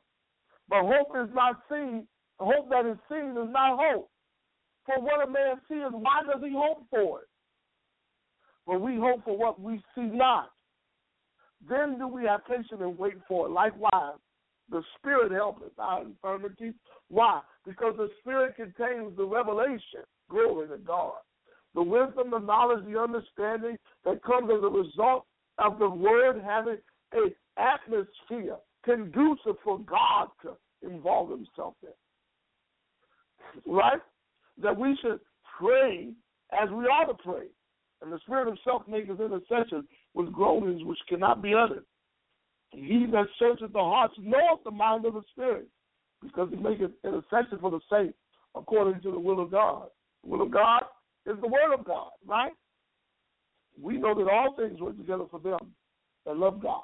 But 0.68 0.82
hope 0.82 1.12
is 1.24 1.34
not 1.34 1.62
seen. 1.70 2.08
Hope 2.40 2.70
that 2.70 2.86
is 2.86 2.98
seen 3.10 3.32
is 3.32 3.50
not 3.52 3.80
hope. 3.80 4.10
For 4.86 5.02
what 5.02 5.28
a 5.28 5.32
man 5.32 5.56
sees, 5.68 5.92
why 5.92 6.22
does 6.26 6.42
he 6.44 6.54
hope 6.54 6.86
for 6.90 7.22
it? 7.22 7.28
But 8.68 8.82
we 8.82 8.96
hope 8.96 9.24
for 9.24 9.38
what 9.38 9.60
we 9.60 9.82
see 9.96 10.02
not. 10.02 10.50
Then 11.68 11.98
do 11.98 12.08
we 12.08 12.26
have 12.26 12.46
patience 12.46 12.82
and 12.82 12.98
wait 12.98 13.16
for 13.28 13.48
it. 13.48 13.52
Likewise, 13.52 14.18
the 14.70 14.82
Spirit 14.98 15.32
helpeth 15.32 15.78
our 15.78 16.02
infirmities. 16.02 16.74
Why? 17.10 17.42
Because 17.66 17.96
the 17.98 18.10
Spirit 18.20 18.56
contains 18.56 19.16
the 19.16 19.26
revelation. 19.26 20.04
Glory 20.30 20.68
to 20.68 20.78
God. 20.78 21.14
The 21.74 21.84
wisdom, 21.84 22.32
the 22.32 22.40
knowledge, 22.40 22.86
the 22.86 23.00
understanding 23.00 23.78
that 24.06 24.24
comes 24.24 24.50
as 24.52 24.64
a 24.64 24.68
result 24.68 25.26
of 25.58 25.80
the 25.80 25.90
Word 25.90 26.42
having 26.44 26.78
a 27.14 27.62
atmosphere 27.62 28.58
conducive 28.84 29.56
for 29.64 29.80
God 29.80 30.28
to 30.42 30.56
involve 30.88 31.30
Himself 31.30 31.76
in. 31.84 33.72
Right? 33.72 34.02
That 34.62 34.78
we 34.78 34.98
should 35.02 35.20
pray 35.60 36.10
as 36.52 36.70
we 36.70 36.86
ought 36.86 37.06
to 37.06 37.24
pray. 37.24 37.48
And 38.02 38.12
the 38.12 38.20
Spirit 38.20 38.48
Himself 38.48 38.84
makes 38.88 39.10
intercession 39.10 39.88
with 40.14 40.32
groanings 40.32 40.84
which 40.84 41.00
cannot 41.08 41.42
be 41.42 41.54
uttered. 41.54 41.86
He 42.72 43.06
that 43.12 43.28
searcheth 43.40 43.72
the 43.72 43.80
hearts 43.80 44.16
knoweth 44.20 44.64
the 44.66 44.72
mind 44.72 45.06
of 45.06 45.14
the 45.14 45.24
Spirit, 45.32 45.68
because 46.22 46.50
he 46.50 46.58
maketh 46.58 46.92
intercession 47.04 47.60
for 47.62 47.72
the 47.72 47.80
saints 47.90 48.18
according 48.56 49.02
to 49.02 49.12
the 49.12 49.20
will 49.20 49.42
of 49.42 49.52
God. 49.52 49.88
The 50.24 50.30
will 50.30 50.42
of 50.42 50.52
God 50.52 50.84
is 51.26 51.36
the 51.42 51.48
word 51.48 51.74
of 51.74 51.86
God, 51.86 52.10
right? 52.28 52.52
We 53.82 53.98
know 53.98 54.16
that 54.16 54.32
all 54.32 54.56
things 54.56 54.80
work 54.80 54.98
together 54.98 55.26
for 55.30 55.40
them 55.40 55.74
that 56.26 56.38
love 56.38 56.62
God 56.62 56.84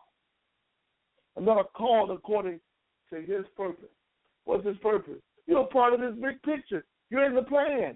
and 1.36 1.48
that 1.48 1.52
are 1.52 1.68
called 1.76 2.12
according 2.12 2.60
to 3.10 3.22
his 3.22 3.46
purpose. 3.56 3.90
What's 4.46 4.66
his 4.66 4.78
purpose? 4.78 5.20
You're 5.48 5.66
part 5.66 5.94
of 5.94 6.00
this 6.00 6.14
big 6.22 6.42
picture. 6.44 6.86
You're 7.10 7.26
in 7.26 7.36
the 7.36 7.44
plan. 7.44 7.96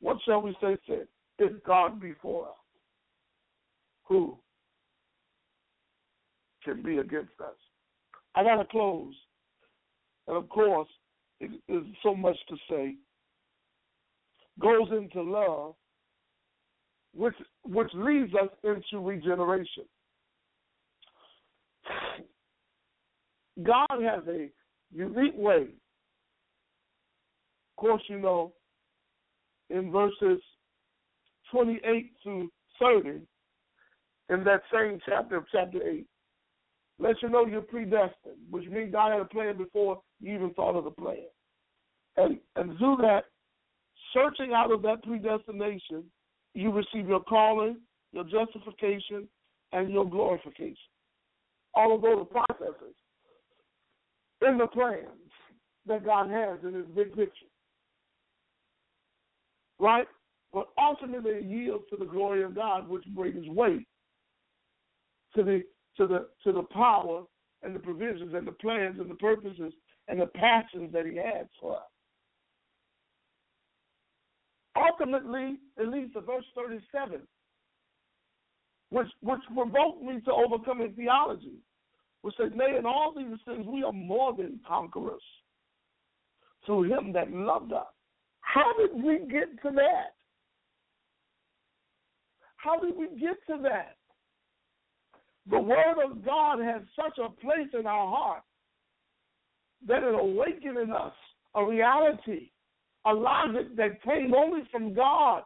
What 0.00 0.18
shall 0.24 0.42
we 0.42 0.56
say, 0.60 0.76
said? 0.86 1.06
If 1.38 1.62
God 1.64 2.00
be 2.00 2.12
for 2.20 2.46
us, 2.46 2.54
who 4.04 4.36
can 6.64 6.82
be 6.82 6.98
against 6.98 7.40
us? 7.40 7.56
I 8.34 8.42
got 8.44 8.56
to 8.56 8.64
close. 8.64 9.14
And 10.28 10.36
of 10.36 10.48
course, 10.48 10.88
there's 11.40 11.84
so 12.02 12.14
much 12.14 12.36
to 12.48 12.56
say. 12.68 12.96
Goes 14.60 14.88
into 14.92 15.22
love, 15.22 15.74
which 17.14 17.34
which 17.64 17.90
leads 17.94 18.32
us 18.34 18.48
into 18.64 19.04
regeneration. 19.04 19.84
God 23.62 23.86
has 24.02 24.22
a 24.28 24.48
unique 24.92 25.36
way. 25.36 25.66
Of 27.70 27.76
course, 27.76 28.02
you 28.08 28.18
know, 28.18 28.52
in 29.68 29.90
verses 29.90 30.40
28 31.50 32.12
to 32.24 32.50
30, 32.80 33.10
in 34.30 34.44
that 34.44 34.62
same 34.72 34.98
chapter 35.04 35.36
of 35.36 35.44
chapter 35.52 35.82
8, 35.82 36.06
lets 36.98 37.22
you 37.22 37.28
know 37.28 37.44
you're 37.44 37.60
predestined, 37.60 38.38
which 38.50 38.68
means 38.68 38.92
God 38.92 39.12
had 39.12 39.20
a 39.20 39.26
plan 39.26 39.58
before 39.58 40.00
you 40.20 40.34
even 40.34 40.54
thought 40.54 40.76
of 40.76 40.84
the 40.84 40.90
plan. 40.90 41.26
And 42.16 42.38
and 42.56 42.78
through 42.78 42.96
that, 43.02 43.24
searching 44.14 44.52
out 44.54 44.72
of 44.72 44.82
that 44.82 45.02
predestination, 45.02 46.04
you 46.54 46.70
receive 46.70 47.08
your 47.08 47.22
calling, 47.22 47.78
your 48.12 48.24
justification, 48.24 49.28
and 49.72 49.90
your 49.90 50.08
glorification. 50.08 50.76
All 51.74 51.94
of 51.94 52.02
those 52.02 52.26
processes 52.30 52.94
in 54.46 54.58
the 54.58 54.66
plans 54.66 55.06
that 55.86 56.04
God 56.04 56.30
has 56.30 56.58
in 56.62 56.74
his 56.74 56.86
big 56.94 57.14
picture. 57.14 57.46
Right? 59.78 60.06
But 60.52 60.68
ultimately 60.78 61.32
it 61.32 61.44
yields 61.44 61.84
to 61.90 61.96
the 61.96 62.04
glory 62.04 62.42
of 62.42 62.54
God, 62.54 62.88
which 62.88 63.04
brings 63.06 63.48
weight 63.48 63.86
to 65.34 65.42
the 65.42 65.62
to 65.96 66.06
the 66.06 66.28
to 66.44 66.52
the 66.52 66.62
power 66.64 67.22
and 67.62 67.74
the 67.74 67.80
provisions 67.80 68.34
and 68.34 68.46
the 68.46 68.52
plans 68.52 68.98
and 69.00 69.10
the 69.10 69.14
purposes 69.14 69.72
and 70.08 70.20
the 70.20 70.26
passions 70.26 70.92
that 70.92 71.06
he 71.06 71.16
has 71.16 71.46
for 71.60 71.76
us. 71.76 71.82
Ultimately, 74.76 75.58
it 75.76 75.88
leads 75.88 76.12
to 76.14 76.20
verse 76.20 76.44
37, 76.54 77.20
which 78.90 79.08
which 79.22 79.40
provoked 79.54 80.02
me 80.02 80.20
to 80.24 80.32
overcoming 80.32 80.92
theology, 80.94 81.58
which 82.22 82.34
says, 82.36 82.52
Nay, 82.54 82.76
in 82.78 82.86
all 82.86 83.12
these 83.14 83.38
things 83.46 83.66
we 83.66 83.82
are 83.82 83.92
more 83.92 84.34
than 84.34 84.60
conquerors 84.66 85.22
through 86.64 86.84
him 86.84 87.12
that 87.12 87.30
loved 87.32 87.72
us. 87.72 87.86
How 88.40 88.72
did 88.78 89.02
we 89.02 89.18
get 89.30 89.60
to 89.62 89.70
that? 89.74 90.14
How 92.56 92.78
did 92.78 92.96
we 92.96 93.08
get 93.18 93.36
to 93.48 93.60
that? 93.62 93.96
The 95.50 95.60
Word 95.60 95.96
of 96.04 96.24
God 96.24 96.60
has 96.60 96.82
such 96.94 97.18
a 97.18 97.28
place 97.28 97.68
in 97.78 97.86
our 97.86 98.06
heart 98.08 98.42
that 99.86 100.04
it 100.04 100.14
awakens 100.14 100.78
in 100.80 100.92
us 100.92 101.12
a 101.56 101.64
reality, 101.64 102.51
a 103.06 103.12
logic 103.12 103.76
that 103.76 104.02
came 104.02 104.34
only 104.34 104.62
from 104.70 104.94
God 104.94 105.42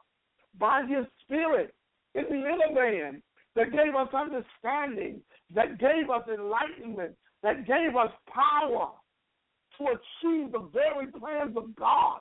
by 0.58 0.82
His 0.88 1.06
Spirit 1.24 1.74
in 2.14 2.24
the 2.24 2.36
inner 2.36 2.74
man 2.74 3.22
that 3.54 3.72
gave 3.72 3.94
us 3.94 4.08
understanding, 4.12 5.20
that 5.54 5.78
gave 5.78 6.10
us 6.10 6.22
enlightenment, 6.28 7.14
that 7.42 7.66
gave 7.66 7.96
us 7.96 8.10
power 8.32 8.90
to 9.78 9.84
achieve 9.84 10.52
the 10.52 10.68
very 10.72 11.06
plans 11.06 11.56
of 11.56 11.74
God. 11.76 12.20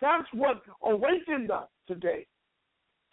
That's 0.00 0.28
what 0.32 0.62
awakened 0.82 1.50
us 1.50 1.68
today. 1.86 2.26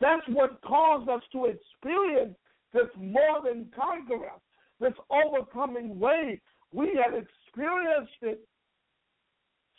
That's 0.02 0.26
what 0.28 0.62
caused 0.62 1.10
us 1.10 1.22
to 1.32 1.46
experience 1.46 2.36
this 2.74 2.88
more 2.98 3.42
than 3.44 3.72
conqueror, 3.76 4.34
this 4.80 4.94
overcoming 5.10 6.00
way. 6.00 6.42
We 6.74 7.00
have 7.02 7.14
experienced 7.14 8.12
it 8.22 8.42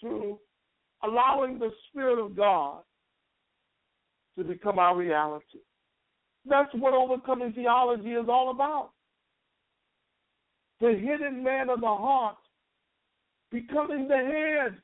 through 0.00 0.38
allowing 1.06 1.58
the 1.58 1.70
Spirit 1.88 2.24
of 2.24 2.36
God 2.36 2.82
to 4.38 4.44
become 4.44 4.78
our 4.78 4.96
reality. 4.96 5.60
That's 6.46 6.72
what 6.74 6.94
overcoming 6.94 7.52
theology 7.52 8.10
is 8.10 8.26
all 8.28 8.50
about. 8.50 8.90
The 10.80 10.90
hidden 10.90 11.42
man 11.42 11.70
of 11.70 11.80
the 11.80 11.86
heart 11.86 12.36
becoming 13.50 14.08
the 14.08 14.16
head 14.16 14.76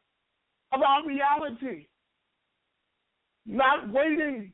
of 0.72 0.80
our 0.80 1.06
reality. 1.06 1.86
Not 3.46 3.92
waiting 3.92 4.52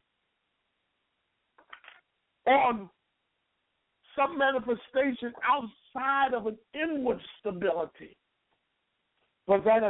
on 2.47 2.89
some 4.17 4.39
manifestation 4.39 5.33
outside 5.45 6.35
of 6.35 6.47
an 6.47 6.57
inward 6.75 7.21
stability. 7.39 8.17
But 9.47 9.65
that 9.65 9.83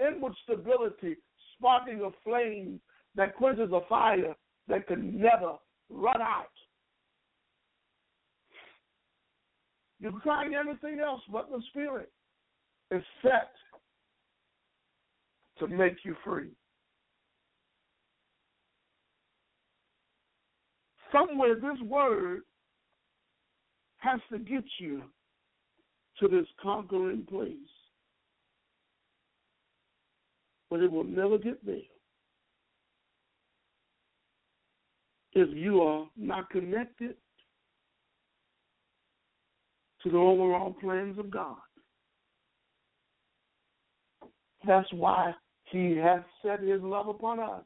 inward 0.00 0.32
stability 0.44 1.16
sparking 1.56 2.00
a 2.02 2.10
flame 2.24 2.80
that 3.14 3.36
quenches 3.36 3.70
a 3.72 3.80
fire 3.88 4.34
that 4.68 4.86
can 4.86 5.20
never 5.20 5.54
run 5.90 6.20
out. 6.20 6.46
You're 10.00 10.12
trying 10.22 10.54
everything 10.54 11.00
else 11.00 11.22
but 11.30 11.50
the 11.50 11.60
Spirit 11.70 12.12
is 12.90 13.02
set 13.22 13.50
to 15.58 15.66
make 15.66 15.96
you 16.04 16.14
free. 16.24 16.50
Somewhere 21.10 21.54
this 21.54 21.80
word 21.84 22.42
has 23.98 24.20
to 24.30 24.38
get 24.38 24.64
you 24.78 25.02
to 26.20 26.28
this 26.28 26.46
conquering 26.62 27.26
place. 27.28 27.56
But 30.70 30.80
it 30.80 30.92
will 30.92 31.04
never 31.04 31.38
get 31.38 31.64
there 31.64 31.76
if 35.32 35.48
you 35.56 35.80
are 35.82 36.06
not 36.16 36.50
connected 36.50 37.14
to 40.02 40.10
the 40.10 40.16
overall 40.16 40.74
plans 40.80 41.18
of 41.18 41.30
God. 41.30 41.56
That's 44.66 44.92
why 44.92 45.34
He 45.70 45.96
has 45.96 46.20
set 46.42 46.60
His 46.60 46.82
love 46.82 47.08
upon 47.08 47.40
us. 47.40 47.62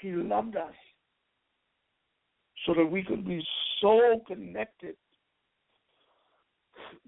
He 0.00 0.10
loved 0.10 0.56
us 0.56 0.74
so 2.66 2.74
that 2.74 2.84
we 2.84 3.02
could 3.02 3.26
be 3.26 3.44
so 3.80 4.20
connected 4.26 4.96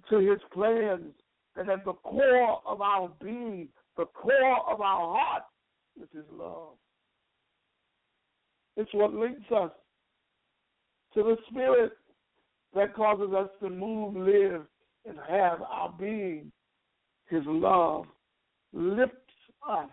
to 0.09 0.19
His 0.19 0.39
plans 0.53 1.13
that 1.59 1.69
at 1.69 1.85
the 1.85 1.93
core 1.93 2.61
of 2.65 2.81
our 2.81 3.11
being, 3.21 3.69
the 3.97 4.07
core 4.07 4.71
of 4.71 4.81
our 4.81 5.19
heart, 5.19 5.43
is 6.01 6.25
love. 6.33 6.75
It's 8.77 8.95
what 8.95 9.13
links 9.13 9.51
us 9.51 9.73
to 11.15 11.23
the 11.25 11.37
Spirit 11.51 11.93
that 12.75 12.95
causes 12.95 13.35
us 13.35 13.49
to 13.61 13.69
move, 13.69 14.15
live, 14.15 14.63
and 15.05 15.19
have 15.29 15.61
our 15.63 15.93
being. 15.99 16.53
His 17.27 17.43
love 17.45 18.05
lifts 18.73 19.17
us 19.69 19.91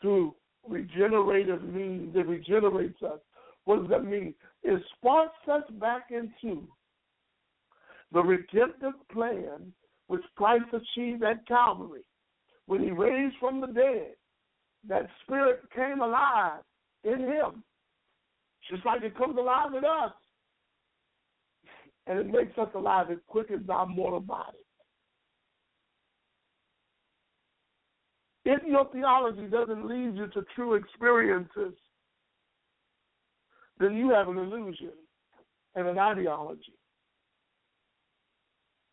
through 0.00 0.36
regenerative 0.68 1.64
means. 1.64 2.14
It 2.14 2.28
regenerates 2.28 3.02
us. 3.02 3.18
What 3.64 3.80
does 3.80 3.90
that 3.90 4.04
mean? 4.04 4.34
It 4.62 4.80
sparks 4.96 5.48
us 5.50 5.64
back 5.80 6.10
into 6.10 6.68
the 8.12 8.22
redemptive 8.22 8.94
plan 9.12 9.72
which 10.10 10.24
Christ 10.34 10.64
achieved 10.72 11.22
at 11.22 11.46
Calvary. 11.46 12.02
When 12.66 12.82
he 12.82 12.90
raised 12.90 13.36
from 13.38 13.60
the 13.60 13.68
dead, 13.68 14.16
that 14.88 15.06
spirit 15.22 15.60
came 15.72 16.00
alive 16.00 16.62
in 17.04 17.20
him, 17.20 17.62
just 18.68 18.84
like 18.84 19.04
it 19.04 19.16
comes 19.16 19.38
alive 19.38 19.72
in 19.72 19.84
us. 19.84 20.12
And 22.08 22.18
it 22.18 22.26
makes 22.26 22.58
us 22.58 22.70
alive. 22.74 23.12
It 23.12 23.24
quickens 23.28 23.70
our 23.70 23.86
mortal 23.86 24.18
body. 24.18 24.58
If 28.44 28.64
your 28.66 28.90
theology 28.92 29.46
doesn't 29.46 29.86
lead 29.86 30.16
you 30.16 30.26
to 30.26 30.44
true 30.56 30.74
experiences, 30.74 31.74
then 33.78 33.94
you 33.94 34.10
have 34.10 34.26
an 34.26 34.38
illusion 34.38 34.90
and 35.76 35.86
an 35.86 36.00
ideology 36.00 36.74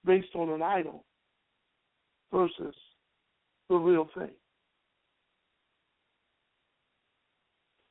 based 0.05 0.35
on 0.35 0.49
an 0.49 0.61
idol 0.61 1.05
versus 2.31 2.75
the 3.69 3.75
real 3.75 4.07
thing. 4.17 4.31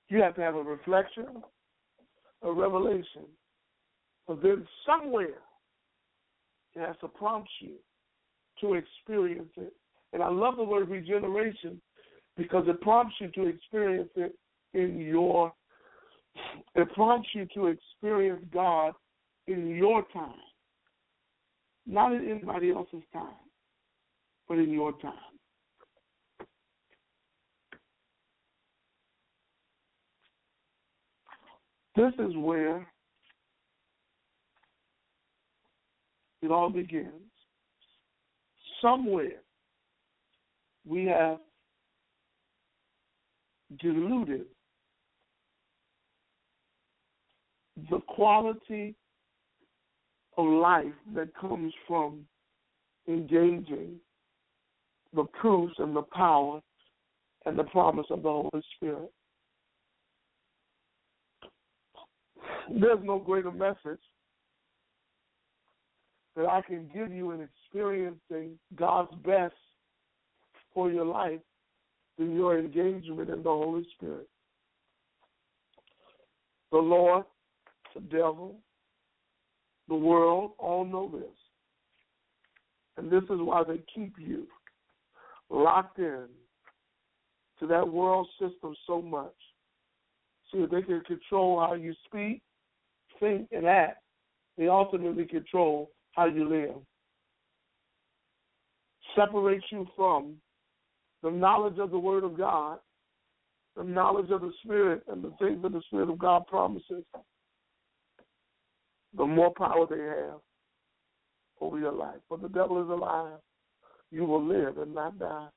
You 0.09 0.23
have 0.23 0.37
to 0.37 0.41
have 0.41 0.55
a 0.55 0.63
reflection, 0.63 1.27
a 2.43 2.53
revelation, 2.53 3.27
but 4.29 4.43
then 4.43 4.67
somewhere 4.87 5.41
it 6.75 6.81
has 6.81 6.97
to 7.01 7.09
prompt 7.09 7.49
you 7.61 7.75
to 8.61 8.75
experience 8.75 9.51
it. 9.57 9.73
And 10.13 10.23
I 10.23 10.29
love 10.29 10.57
the 10.57 10.65
word 10.65 10.89
regeneration 10.89 11.81
because 12.37 12.65
it 12.69 12.81
prompts 12.81 13.17
you 13.21 13.29
to 13.29 13.47
experience 13.47 14.11
it 14.15 14.35
in 14.75 15.01
your 15.01 15.53
it 16.75 16.93
prompts 16.93 17.29
you 17.35 17.47
to 17.55 17.69
experience 17.69 18.45
God 18.53 18.93
in 19.47 19.69
your 19.71 20.05
time. 20.13 20.35
Not 21.87 22.13
in 22.13 22.29
anybody 22.29 22.73
else's 22.73 23.03
time, 23.13 23.33
but 24.49 24.59
in 24.59 24.71
your 24.73 24.93
time. 25.01 25.13
This 31.97 32.13
is 32.19 32.37
where 32.37 32.87
it 36.43 36.51
all 36.51 36.69
begins. 36.69 37.11
Somewhere 38.83 39.41
we 40.87 41.07
have 41.07 41.39
diluted 43.81 44.45
the 47.91 47.99
quality 48.09 48.95
of 50.37 50.47
life 50.47 50.85
that 51.15 51.35
comes 51.35 51.73
from 51.89 52.27
engaging 53.09 53.99
the 55.15 55.25
proofs 55.25 55.75
and 55.79 55.95
the 55.95 56.03
power 56.03 56.61
and 57.45 57.59
the 57.59 57.65
promise 57.65 58.07
of 58.11 58.23
the 58.23 58.29
Holy 58.29 58.63
Spirit. 58.77 59.11
There's 62.69 62.99
no 63.03 63.19
greater 63.19 63.53
message 63.53 64.01
that 66.35 66.47
I 66.47 66.61
can 66.61 66.91
give 66.93 67.13
you 67.13 67.31
in 67.31 67.41
experiencing 67.41 68.59
God's 68.75 69.15
best 69.25 69.55
for 70.75 70.91
your 70.91 71.07
life 71.07 71.41
than 72.19 72.35
your 72.35 72.59
engagement 72.59 73.31
in 73.31 73.43
the 73.43 73.49
Holy 73.49 73.87
Spirit. 73.97 74.29
The 76.73 76.79
Lord, 76.79 77.25
the 77.95 78.01
devil, 78.01 78.57
the 79.89 79.95
world 79.95 80.53
all 80.59 80.85
know 80.85 81.09
this. 81.09 81.31
And 82.99 83.11
this 83.11 83.23
is 83.25 83.41
why 83.41 83.63
they 83.63 83.81
keep 83.95 84.15
you 84.19 84.47
locked 85.51 85.99
in 85.99 86.27
to 87.61 87.67
that 87.67 87.87
world 87.87 88.29
system 88.41 88.75
so 88.87 89.01
much. 89.01 89.35
See, 90.53 90.59
if 90.59 90.71
they 90.71 90.83
can 90.83 91.01
control 91.03 91.61
how 91.61 91.75
you 91.75 91.95
speak, 92.07 92.43
think, 93.19 93.49
and 93.53 93.67
act, 93.67 94.03
they 94.57 94.69
ultimately 94.69 95.25
control 95.25 95.91
how 96.13 96.27
you 96.27 96.49
live. 96.49 96.77
Separate 99.15 99.63
you 99.71 99.87
from 99.97 100.35
the 101.23 101.31
knowledge 101.31 101.79
of 101.79 101.91
the 101.91 101.99
Word 101.99 102.25
of 102.25 102.37
God, 102.37 102.79
the 103.77 103.85
knowledge 103.85 104.31
of 104.31 104.41
the 104.41 104.53
Spirit, 104.63 105.03
and 105.09 105.23
the 105.23 105.33
things 105.39 105.63
that 105.63 105.73
the 105.73 105.83
Spirit 105.87 106.11
of 106.11 106.19
God 106.19 106.47
promises, 106.47 107.05
the 109.17 109.27
more 109.27 109.53
power 109.57 109.87
they 109.89 110.03
have 110.03 110.41
over 111.61 111.79
your 111.79 111.93
life. 111.93 112.21
But 112.29 112.43
the 112.43 112.49
devil 112.49 112.83
is 112.83 112.89
alive. 112.89 113.39
You 114.11 114.25
will 114.25 114.45
live 114.45 114.79
and 114.79 114.95
not 114.95 115.19
die. 115.19 115.49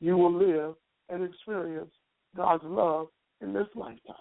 You 0.00 0.16
will 0.16 0.32
live 0.32 0.74
and 1.08 1.22
experience 1.22 1.92
God's 2.36 2.64
love 2.64 3.08
in 3.40 3.52
this 3.52 3.68
lifetime. 3.74 4.16